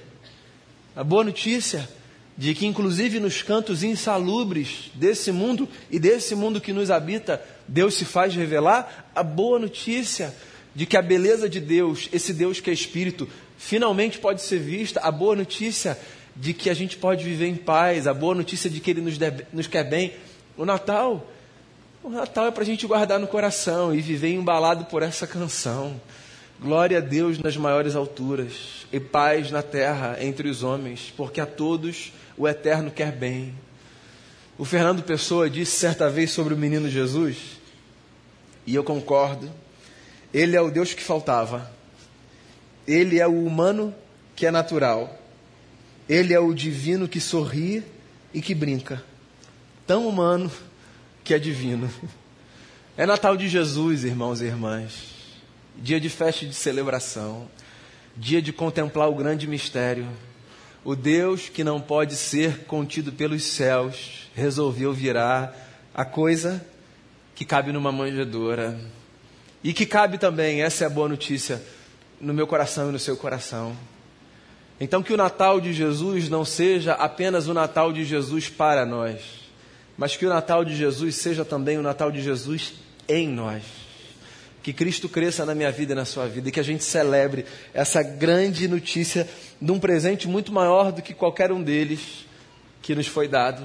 a 0.95 1.03
boa 1.03 1.23
notícia 1.23 1.87
de 2.37 2.53
que, 2.53 2.65
inclusive 2.65 3.19
nos 3.19 3.41
cantos 3.41 3.83
insalubres 3.83 4.91
desse 4.93 5.31
mundo 5.31 5.69
e 5.89 5.97
desse 5.97 6.35
mundo 6.35 6.59
que 6.59 6.73
nos 6.73 6.91
habita, 6.91 7.41
Deus 7.67 7.93
se 7.95 8.03
faz 8.03 8.35
revelar, 8.35 9.09
a 9.15 9.23
boa 9.23 9.57
notícia 9.57 10.33
de 10.73 10.85
que 10.85 10.97
a 10.97 11.01
beleza 11.01 11.47
de 11.47 11.61
Deus, 11.61 12.09
esse 12.11 12.33
Deus 12.33 12.59
que 12.59 12.69
é 12.69 12.73
Espírito, 12.73 13.27
finalmente 13.57 14.19
pode 14.19 14.41
ser 14.41 14.59
vista, 14.59 14.99
a 14.99 15.09
boa 15.09 15.35
notícia 15.35 15.97
de 16.35 16.53
que 16.53 16.69
a 16.69 16.73
gente 16.73 16.97
pode 16.97 17.23
viver 17.23 17.47
em 17.47 17.55
paz, 17.55 18.07
a 18.07 18.13
boa 18.13 18.35
notícia 18.35 18.69
de 18.69 18.81
que 18.81 18.91
Ele 18.91 19.01
nos, 19.01 19.17
deve, 19.17 19.45
nos 19.53 19.67
quer 19.67 19.85
bem. 19.85 20.13
O 20.57 20.65
Natal, 20.65 21.25
o 22.03 22.09
Natal 22.09 22.47
é 22.47 22.51
para 22.51 22.63
a 22.63 22.65
gente 22.65 22.85
guardar 22.85 23.17
no 23.17 23.27
coração 23.27 23.95
e 23.95 24.01
viver 24.01 24.33
embalado 24.33 24.85
por 24.85 25.01
essa 25.01 25.25
canção. 25.25 25.99
Glória 26.59 26.97
a 26.97 27.01
Deus 27.01 27.37
nas 27.39 27.57
maiores 27.57 27.95
alturas 27.95 28.87
e 28.91 28.99
paz 28.99 29.51
na 29.51 29.61
terra 29.61 30.17
entre 30.19 30.47
os 30.47 30.63
homens, 30.63 31.13
porque 31.15 31.41
a 31.41 31.45
todos 31.45 32.13
o 32.37 32.47
Eterno 32.47 32.89
quer 32.89 33.11
bem. 33.11 33.53
O 34.57 34.63
Fernando 34.63 35.03
Pessoa 35.03 35.49
disse 35.49 35.77
certa 35.77 36.09
vez 36.09 36.31
sobre 36.31 36.53
o 36.53 36.57
menino 36.57 36.89
Jesus, 36.89 37.37
e 38.65 38.73
eu 38.73 38.83
concordo, 38.83 39.51
ele 40.33 40.55
é 40.55 40.61
o 40.61 40.71
Deus 40.71 40.93
que 40.93 41.03
faltava, 41.03 41.69
ele 42.87 43.19
é 43.19 43.27
o 43.27 43.45
humano 43.45 43.93
que 44.35 44.45
é 44.45 44.51
natural 44.51 45.25
ele 46.07 46.33
é 46.33 46.39
o 46.39 46.53
divino 46.53 47.07
que 47.07 47.19
sorri 47.19 47.83
e 48.33 48.41
que 48.41 48.53
brinca. 48.53 49.03
Tão 49.87 50.07
humano 50.07 50.51
que 51.23 51.33
é 51.33 51.39
divino. 51.39 51.89
É 52.97 53.05
Natal 53.05 53.35
de 53.35 53.49
Jesus, 53.49 54.05
irmãos 54.05 54.39
e 54.39 54.45
irmãs. 54.45 55.14
Dia 55.77 55.99
de 55.99 56.09
festa 56.09 56.45
e 56.45 56.47
de 56.47 56.55
celebração, 56.55 57.47
dia 58.15 58.41
de 58.41 58.53
contemplar 58.53 59.09
o 59.09 59.15
grande 59.15 59.47
mistério. 59.47 60.07
O 60.83 60.95
Deus 60.95 61.49
que 61.49 61.63
não 61.63 61.81
pode 61.81 62.15
ser 62.15 62.65
contido 62.65 63.11
pelos 63.11 63.43
céus 63.43 64.29
resolveu 64.35 64.93
virar 64.93 65.55
a 65.93 66.05
coisa 66.05 66.65
que 67.33 67.43
cabe 67.43 67.71
numa 67.71 67.91
manjedoura 67.91 68.79
e 69.63 69.73
que 69.73 69.85
cabe 69.85 70.17
também, 70.17 70.61
essa 70.61 70.83
é 70.83 70.87
a 70.87 70.89
boa 70.89 71.09
notícia, 71.09 71.61
no 72.21 72.33
meu 72.33 72.45
coração 72.45 72.89
e 72.89 72.91
no 72.91 72.99
seu 72.99 73.17
coração. 73.17 73.75
Então, 74.79 75.01
que 75.01 75.13
o 75.13 75.17
Natal 75.17 75.59
de 75.59 75.73
Jesus 75.73 76.29
não 76.29 76.45
seja 76.45 76.93
apenas 76.93 77.47
o 77.47 77.53
Natal 77.53 77.91
de 77.91 78.03
Jesus 78.03 78.49
para 78.49 78.85
nós, 78.85 79.21
mas 79.97 80.15
que 80.15 80.25
o 80.25 80.29
Natal 80.29 80.63
de 80.63 80.75
Jesus 80.75 81.15
seja 81.15 81.43
também 81.43 81.77
o 81.77 81.81
Natal 81.81 82.11
de 82.11 82.21
Jesus 82.21 82.73
em 83.07 83.27
nós. 83.27 83.84
Que 84.65 84.73
Cristo 84.73 85.07
cresça 85.07 85.45
na 85.45 85.53
minha 85.53 85.71
vida 85.71 85.93
e 85.93 85.95
na 85.95 86.05
sua 86.05 86.27
vida 86.27 86.49
e 86.49 86.51
que 86.51 86.59
a 86.59 86.63
gente 86.63 86.83
celebre 86.83 87.45
essa 87.71 88.01
grande 88.01 88.67
notícia 88.67 89.29
de 89.61 89.71
um 89.71 89.79
presente 89.79 90.27
muito 90.27 90.51
maior 90.51 90.91
do 90.91 91.03
que 91.03 91.13
qualquer 91.13 91.51
um 91.51 91.61
deles 91.61 92.25
que 92.81 92.95
nos 92.95 93.05
foi 93.05 93.27
dado. 93.27 93.63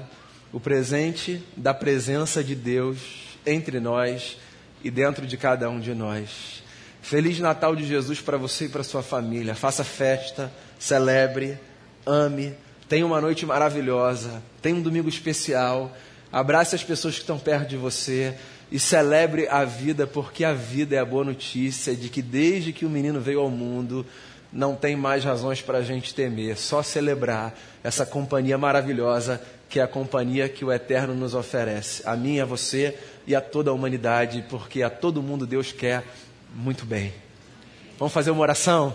O 0.53 0.59
presente 0.59 1.41
da 1.57 1.73
presença 1.73 2.43
de 2.43 2.53
Deus 2.53 2.99
entre 3.47 3.79
nós 3.79 4.37
e 4.83 4.91
dentro 4.91 5.25
de 5.25 5.37
cada 5.37 5.67
um 5.71 5.79
de 5.79 5.95
nós. 5.95 6.61
Feliz 7.01 7.39
Natal 7.39 7.75
de 7.75 7.83
Jesus 7.83 8.21
para 8.21 8.37
você 8.37 8.65
e 8.65 8.69
para 8.69 8.83
sua 8.83 9.01
família. 9.01 9.55
Faça 9.55 9.83
festa 9.83 10.53
celebre, 10.77 11.57
ame, 12.05 12.53
tenha 12.87 13.07
uma 13.07 13.19
noite 13.19 13.43
maravilhosa, 13.43 14.43
tenha 14.61 14.75
um 14.75 14.81
domingo 14.83 15.09
especial, 15.09 15.97
abrace 16.31 16.75
as 16.75 16.83
pessoas 16.83 17.15
que 17.15 17.21
estão 17.21 17.39
perto 17.39 17.69
de 17.69 17.75
você 17.75 18.37
e 18.71 18.79
celebre 18.79 19.47
a 19.47 19.65
vida, 19.65 20.07
porque 20.07 20.45
a 20.45 20.53
vida 20.53 20.95
é 20.95 20.99
a 20.99 21.05
boa 21.05 21.25
notícia 21.25 21.95
de 21.95 22.09
que 22.09 22.21
desde 22.21 22.71
que 22.71 22.85
o 22.85 22.89
menino 22.89 23.19
veio 23.19 23.41
ao 23.41 23.49
mundo, 23.49 24.05
não 24.51 24.75
tem 24.75 24.95
mais 24.95 25.23
razões 25.23 25.61
para 25.61 25.79
a 25.79 25.81
gente 25.81 26.13
temer, 26.13 26.57
só 26.57 26.81
celebrar 26.81 27.53
essa 27.83 28.05
companhia 28.05 28.57
maravilhosa 28.57 29.41
que 29.69 29.79
é 29.79 29.83
a 29.83 29.87
companhia 29.87 30.49
que 30.49 30.65
o 30.65 30.71
Eterno 30.71 31.13
nos 31.13 31.33
oferece, 31.33 32.01
a 32.05 32.15
mim, 32.15 32.39
a 32.39 32.45
você 32.45 32.97
e 33.25 33.33
a 33.33 33.39
toda 33.39 33.71
a 33.71 33.73
humanidade, 33.73 34.43
porque 34.49 34.83
a 34.83 34.89
todo 34.89 35.23
mundo 35.23 35.47
Deus 35.47 35.71
quer 35.71 36.03
muito 36.53 36.85
bem. 36.85 37.13
Vamos 37.97 38.13
fazer 38.13 38.31
uma 38.31 38.41
oração? 38.41 38.93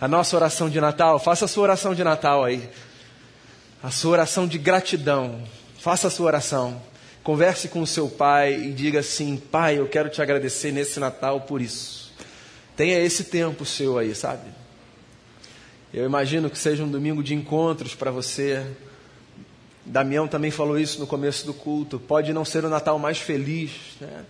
a 0.00 0.08
nossa 0.08 0.34
oração 0.34 0.70
de 0.70 0.80
Natal, 0.80 1.18
faça 1.18 1.44
a 1.44 1.48
sua 1.48 1.64
oração 1.64 1.94
de 1.94 2.02
Natal 2.02 2.42
aí. 2.42 2.70
A 3.82 3.90
sua 3.90 4.12
oração 4.12 4.46
de 4.46 4.56
gratidão. 4.56 5.42
Faça 5.78 6.08
a 6.08 6.10
sua 6.10 6.26
oração. 6.26 6.80
Converse 7.22 7.68
com 7.68 7.82
o 7.82 7.86
seu 7.86 8.08
pai 8.08 8.54
e 8.54 8.72
diga 8.72 9.00
assim: 9.00 9.36
Pai, 9.36 9.78
eu 9.78 9.86
quero 9.88 10.08
te 10.08 10.22
agradecer 10.22 10.72
nesse 10.72 10.98
Natal 10.98 11.42
por 11.42 11.60
isso. 11.60 12.12
Tenha 12.76 12.98
esse 12.98 13.24
tempo 13.24 13.64
seu 13.64 13.98
aí, 13.98 14.14
sabe? 14.14 14.48
Eu 15.92 16.06
imagino 16.06 16.48
que 16.48 16.58
seja 16.58 16.84
um 16.84 16.90
domingo 16.90 17.22
de 17.22 17.34
encontros 17.34 17.94
para 17.94 18.10
você. 18.10 18.64
Damião 19.84 20.28
também 20.28 20.50
falou 20.50 20.78
isso 20.78 21.00
no 21.00 21.06
começo 21.06 21.44
do 21.44 21.52
culto. 21.52 21.98
Pode 21.98 22.32
não 22.32 22.44
ser 22.44 22.64
o 22.64 22.68
Natal 22.68 22.98
mais 22.98 23.18
feliz, 23.18 23.72
né? 24.00 24.24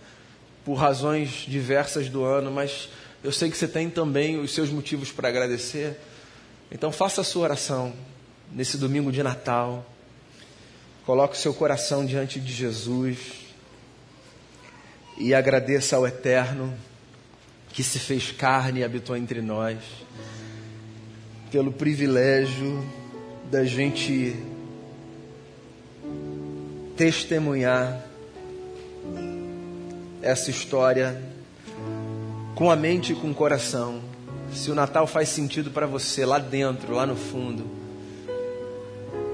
por 0.65 0.75
razões 0.75 1.45
diversas 1.47 2.09
do 2.09 2.23
ano, 2.23 2.51
mas 2.51 2.89
eu 3.23 3.31
sei 3.31 3.49
que 3.49 3.57
você 3.57 3.67
tem 3.67 3.89
também 3.89 4.39
os 4.39 4.53
seus 4.53 4.69
motivos 4.69 5.11
para 5.11 5.27
agradecer. 5.27 5.97
Então 6.71 6.91
faça 6.91 7.21
a 7.21 7.23
sua 7.23 7.43
oração 7.43 7.93
nesse 8.51 8.77
domingo 8.77 9.11
de 9.11 9.21
Natal. 9.21 9.85
Coloque 11.11 11.35
o 11.35 11.37
seu 11.37 11.53
coração 11.53 12.05
diante 12.05 12.39
de 12.39 12.53
Jesus 12.53 13.17
e 15.17 15.33
agradeça 15.33 15.97
ao 15.97 16.07
Eterno 16.07 16.73
que 17.73 17.83
se 17.83 17.99
fez 17.99 18.31
carne 18.31 18.79
e 18.79 18.83
habitou 18.85 19.17
entre 19.17 19.41
nós, 19.41 19.77
pelo 21.51 21.69
privilégio 21.69 22.81
da 23.51 23.65
gente 23.65 24.37
testemunhar 26.95 28.05
essa 30.21 30.49
história 30.49 31.21
com 32.55 32.71
a 32.71 32.75
mente 32.77 33.11
e 33.11 33.15
com 33.17 33.31
o 33.31 33.35
coração. 33.35 34.01
Se 34.53 34.71
o 34.71 34.75
Natal 34.75 35.05
faz 35.05 35.27
sentido 35.27 35.71
para 35.71 35.85
você 35.85 36.25
lá 36.25 36.39
dentro, 36.39 36.93
lá 36.93 37.05
no 37.05 37.17
fundo, 37.17 37.69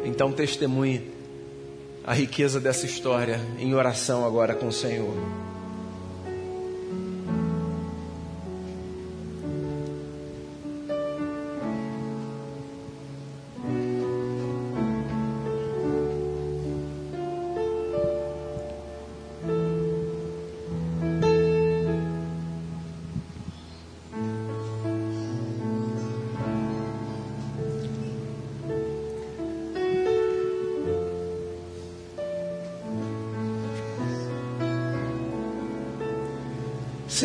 então 0.03 0.31
testemunhe 0.31 1.16
a 2.07 2.13
riqueza 2.13 2.57
dessa 2.57 2.85
história 2.85 3.37
em 3.59 3.75
oração 3.75 4.25
agora 4.25 4.55
com 4.55 4.67
o 4.67 4.71
Senhor. 4.71 5.46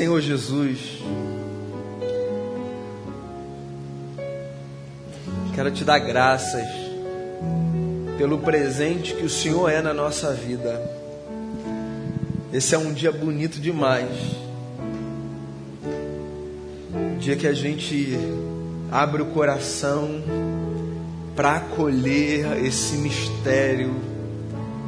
Senhor 0.03 0.21
Jesus, 0.21 0.99
quero 5.55 5.71
te 5.71 5.85
dar 5.85 6.01
graças 6.01 6.67
pelo 8.19 8.38
presente 8.38 9.15
que 9.15 9.25
o 9.25 9.31
Senhor 9.31 9.71
é 9.71 9.81
na 9.81 9.95
nossa 9.95 10.33
vida. 10.33 10.83
Esse 12.53 12.75
é 12.75 12.79
um 12.79 12.93
dia 12.93 13.12
bonito 13.12 13.61
demais. 13.61 14.11
Dia 17.21 17.37
que 17.37 17.47
a 17.47 17.55
gente 17.55 18.19
abre 18.91 19.23
o 19.23 19.27
coração 19.27 20.21
para 21.37 21.59
acolher 21.59 22.65
esse 22.65 22.97
mistério 22.97 23.95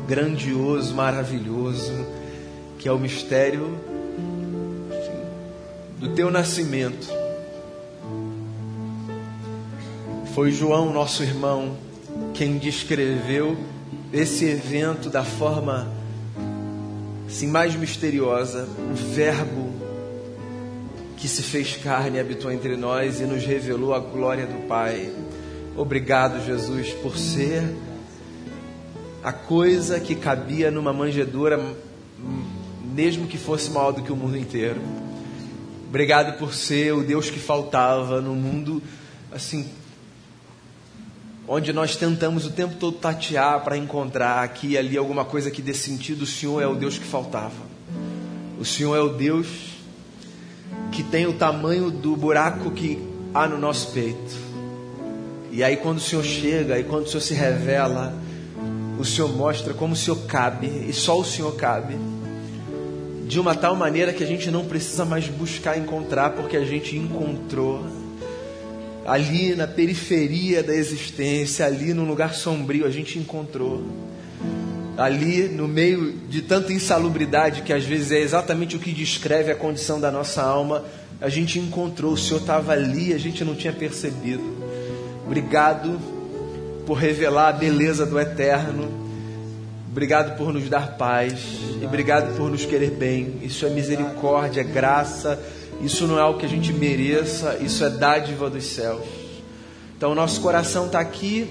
grandioso, 0.08 0.92
maravilhoso, 0.92 1.92
que 2.80 2.88
é 2.88 2.92
o 2.92 2.98
mistério 2.98 3.93
do 5.98 6.08
teu 6.14 6.30
nascimento. 6.30 7.08
Foi 10.34 10.50
João, 10.50 10.92
nosso 10.92 11.22
irmão, 11.22 11.76
quem 12.34 12.58
descreveu 12.58 13.56
esse 14.12 14.44
evento 14.44 15.08
da 15.08 15.24
forma 15.24 15.88
assim, 17.26 17.46
mais 17.46 17.74
misteriosa, 17.74 18.68
o 18.90 18.94
Verbo 18.94 19.72
que 21.16 21.28
se 21.28 21.42
fez 21.42 21.76
carne 21.76 22.18
e 22.18 22.20
habitou 22.20 22.52
entre 22.52 22.76
nós 22.76 23.20
e 23.20 23.24
nos 23.24 23.44
revelou 23.44 23.94
a 23.94 23.98
glória 23.98 24.46
do 24.46 24.68
Pai. 24.68 25.10
Obrigado, 25.76 26.44
Jesus, 26.44 26.90
por 27.02 27.16
ser 27.16 27.62
a 29.22 29.32
coisa 29.32 29.98
que 29.98 30.14
cabia 30.14 30.70
numa 30.70 30.92
manjedoura, 30.92 31.58
mesmo 32.94 33.26
que 33.26 33.38
fosse 33.38 33.70
maior 33.70 33.92
do 33.92 34.02
que 34.02 34.12
o 34.12 34.16
mundo 34.16 34.36
inteiro. 34.36 34.80
Obrigado 35.94 36.36
por 36.38 36.52
ser 36.52 36.92
o 36.92 37.04
Deus 37.04 37.30
que 37.30 37.38
faltava 37.38 38.20
no 38.20 38.34
mundo, 38.34 38.82
assim, 39.30 39.70
onde 41.46 41.72
nós 41.72 41.94
tentamos 41.94 42.44
o 42.44 42.50
tempo 42.50 42.74
todo 42.74 42.96
tatear 42.96 43.62
para 43.62 43.76
encontrar 43.76 44.42
aqui 44.42 44.70
e 44.70 44.76
ali 44.76 44.98
alguma 44.98 45.24
coisa 45.24 45.52
que 45.52 45.62
dê 45.62 45.72
sentido. 45.72 46.22
O 46.22 46.26
Senhor 46.26 46.60
é 46.60 46.66
o 46.66 46.74
Deus 46.74 46.98
que 46.98 47.04
faltava. 47.04 47.62
O 48.58 48.64
Senhor 48.64 48.96
é 48.96 49.00
o 49.02 49.10
Deus 49.10 49.46
que 50.90 51.04
tem 51.04 51.28
o 51.28 51.34
tamanho 51.34 51.92
do 51.92 52.16
buraco 52.16 52.72
que 52.72 52.98
há 53.32 53.46
no 53.46 53.56
nosso 53.56 53.92
peito. 53.92 54.34
E 55.52 55.62
aí, 55.62 55.76
quando 55.76 55.98
o 55.98 56.00
Senhor 56.00 56.24
chega 56.24 56.76
e 56.76 56.82
quando 56.82 57.04
o 57.04 57.08
Senhor 57.08 57.20
se 57.20 57.34
revela, 57.34 58.12
o 58.98 59.04
Senhor 59.04 59.32
mostra 59.32 59.72
como 59.72 59.92
o 59.92 59.96
Senhor 59.96 60.26
cabe 60.26 60.66
e 60.66 60.92
só 60.92 61.16
o 61.16 61.24
Senhor 61.24 61.54
cabe 61.54 61.96
de 63.34 63.40
uma 63.40 63.52
tal 63.52 63.74
maneira 63.74 64.12
que 64.12 64.22
a 64.22 64.26
gente 64.28 64.48
não 64.48 64.64
precisa 64.64 65.04
mais 65.04 65.26
buscar 65.26 65.76
encontrar, 65.76 66.30
porque 66.30 66.56
a 66.56 66.64
gente 66.64 66.96
encontrou 66.96 67.84
ali 69.04 69.56
na 69.56 69.66
periferia 69.66 70.62
da 70.62 70.72
existência, 70.72 71.66
ali 71.66 71.92
num 71.92 72.06
lugar 72.06 72.32
sombrio, 72.32 72.86
a 72.86 72.90
gente 72.90 73.18
encontrou. 73.18 73.82
Ali 74.96 75.48
no 75.48 75.66
meio 75.66 76.12
de 76.28 76.42
tanta 76.42 76.72
insalubridade, 76.72 77.62
que 77.62 77.72
às 77.72 77.82
vezes 77.82 78.12
é 78.12 78.20
exatamente 78.20 78.76
o 78.76 78.78
que 78.78 78.92
descreve 78.92 79.50
a 79.50 79.56
condição 79.56 80.00
da 80.00 80.12
nossa 80.12 80.40
alma, 80.40 80.84
a 81.20 81.28
gente 81.28 81.58
encontrou, 81.58 82.12
o 82.12 82.16
Senhor 82.16 82.38
estava 82.38 82.70
ali, 82.70 83.12
a 83.12 83.18
gente 83.18 83.44
não 83.44 83.56
tinha 83.56 83.72
percebido. 83.72 84.44
Obrigado 85.26 85.98
por 86.86 86.94
revelar 86.94 87.48
a 87.48 87.52
beleza 87.52 88.06
do 88.06 88.16
eterno 88.16 89.03
Obrigado 89.94 90.36
por 90.36 90.52
nos 90.52 90.68
dar 90.68 90.96
paz 90.96 91.38
e 91.80 91.86
obrigado 91.86 92.36
por 92.36 92.50
nos 92.50 92.66
querer 92.66 92.90
bem. 92.90 93.38
Isso 93.42 93.64
é 93.64 93.70
misericórdia, 93.70 94.62
é 94.62 94.64
graça, 94.64 95.40
Isso 95.80 96.04
não 96.08 96.18
é 96.18 96.24
o 96.24 96.36
que 96.36 96.44
a 96.44 96.48
gente 96.48 96.72
mereça, 96.72 97.58
isso 97.60 97.84
é 97.84 97.90
dádiva 97.90 98.50
dos 98.50 98.64
céus. 98.64 99.04
Então, 99.96 100.12
nosso 100.12 100.40
coração 100.40 100.86
está 100.86 100.98
aqui 100.98 101.48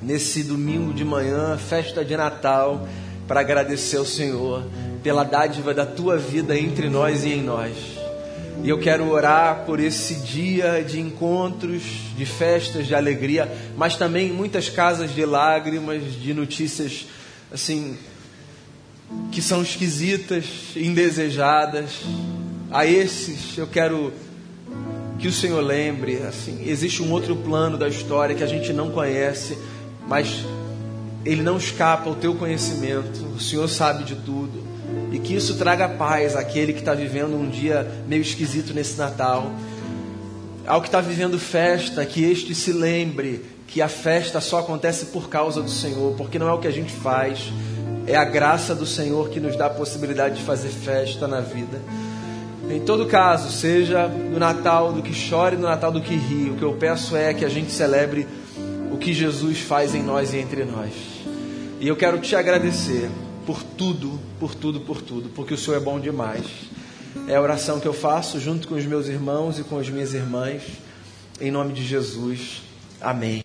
nesse 0.00 0.44
domingo 0.44 0.94
de 0.94 1.04
manhã, 1.04 1.58
festa 1.58 2.02
de 2.02 2.16
Natal, 2.16 2.88
para 3.26 3.40
agradecer 3.40 3.98
ao 3.98 4.06
Senhor 4.06 4.64
pela 5.02 5.22
dádiva 5.22 5.74
da 5.74 5.84
tua 5.84 6.16
vida 6.16 6.58
entre 6.58 6.88
nós 6.88 7.22
e 7.22 7.34
em 7.34 7.42
nós. 7.42 7.74
E 8.64 8.68
eu 8.70 8.78
quero 8.78 9.10
orar 9.10 9.64
por 9.66 9.78
esse 9.78 10.14
dia 10.14 10.82
de 10.82 10.98
encontros, 10.98 11.82
de 12.16 12.24
festas, 12.24 12.86
de 12.86 12.94
alegria, 12.94 13.46
mas 13.76 13.94
também 13.94 14.32
muitas 14.32 14.70
casas 14.70 15.14
de 15.14 15.26
lágrimas, 15.26 16.14
de 16.14 16.32
notícias 16.32 17.06
assim 17.52 17.96
que 19.32 19.40
são 19.40 19.62
esquisitas, 19.62 20.44
indesejadas. 20.76 22.02
A 22.70 22.84
esses 22.86 23.56
eu 23.56 23.66
quero 23.66 24.12
que 25.18 25.28
o 25.28 25.32
Senhor 25.32 25.60
lembre, 25.60 26.18
assim, 26.18 26.68
existe 26.68 27.02
um 27.02 27.10
outro 27.10 27.34
plano 27.34 27.76
da 27.76 27.88
história 27.88 28.34
que 28.34 28.44
a 28.44 28.46
gente 28.46 28.72
não 28.72 28.90
conhece, 28.90 29.58
mas 30.06 30.44
ele 31.24 31.42
não 31.42 31.56
escapa 31.56 32.08
ao 32.08 32.14
teu 32.14 32.34
conhecimento. 32.34 33.24
O 33.36 33.40
Senhor 33.40 33.68
sabe 33.68 34.04
de 34.04 34.14
tudo. 34.14 34.66
E 35.12 35.18
que 35.18 35.34
isso 35.34 35.56
traga 35.56 35.88
paz 35.88 36.36
àquele 36.36 36.72
que 36.72 36.78
está 36.78 36.94
vivendo 36.94 37.34
um 37.34 37.48
dia 37.48 37.90
meio 38.06 38.22
esquisito 38.22 38.72
nesse 38.72 38.96
Natal. 38.96 39.52
Ao 40.66 40.80
que 40.80 40.88
está 40.88 41.00
vivendo 41.00 41.38
festa, 41.38 42.04
que 42.04 42.22
este 42.22 42.54
se 42.54 42.72
lembre 42.72 43.42
que 43.68 43.82
a 43.82 43.88
festa 43.88 44.40
só 44.40 44.60
acontece 44.60 45.06
por 45.06 45.28
causa 45.28 45.62
do 45.62 45.70
Senhor, 45.70 46.14
porque 46.16 46.38
não 46.38 46.48
é 46.48 46.52
o 46.52 46.58
que 46.58 46.66
a 46.66 46.72
gente 46.72 46.92
faz, 46.92 47.52
é 48.06 48.16
a 48.16 48.24
graça 48.24 48.74
do 48.74 48.86
Senhor 48.86 49.28
que 49.28 49.38
nos 49.38 49.56
dá 49.56 49.66
a 49.66 49.70
possibilidade 49.70 50.36
de 50.36 50.42
fazer 50.42 50.70
festa 50.70 51.28
na 51.28 51.40
vida. 51.40 51.78
Em 52.70 52.80
todo 52.80 53.06
caso, 53.06 53.52
seja 53.52 54.08
no 54.08 54.38
Natal 54.38 54.92
do 54.92 55.02
que 55.02 55.12
chore, 55.12 55.56
no 55.56 55.62
Natal 55.68 55.92
do 55.92 56.00
que 56.00 56.16
ri, 56.16 56.50
o 56.50 56.56
que 56.56 56.62
eu 56.62 56.72
peço 56.72 57.14
é 57.14 57.32
que 57.34 57.44
a 57.44 57.48
gente 57.48 57.70
celebre 57.70 58.26
o 58.90 58.96
que 58.96 59.12
Jesus 59.12 59.60
faz 59.60 59.94
em 59.94 60.02
nós 60.02 60.32
e 60.32 60.38
entre 60.38 60.64
nós. 60.64 60.92
E 61.78 61.86
eu 61.86 61.94
quero 61.94 62.18
te 62.18 62.34
agradecer 62.34 63.10
por 63.46 63.62
tudo, 63.62 64.18
por 64.40 64.54
tudo, 64.54 64.80
por 64.80 65.02
tudo, 65.02 65.28
porque 65.30 65.54
o 65.54 65.58
Senhor 65.58 65.76
é 65.76 65.80
bom 65.80 66.00
demais. 66.00 66.44
É 67.26 67.36
a 67.36 67.40
oração 67.40 67.78
que 67.78 67.86
eu 67.86 67.94
faço 67.94 68.40
junto 68.40 68.66
com 68.66 68.74
os 68.74 68.86
meus 68.86 69.08
irmãos 69.08 69.58
e 69.58 69.62
com 69.62 69.78
as 69.78 69.88
minhas 69.90 70.14
irmãs, 70.14 70.62
em 71.40 71.50
nome 71.50 71.74
de 71.74 71.84
Jesus. 71.84 72.62
Amém. 73.00 73.36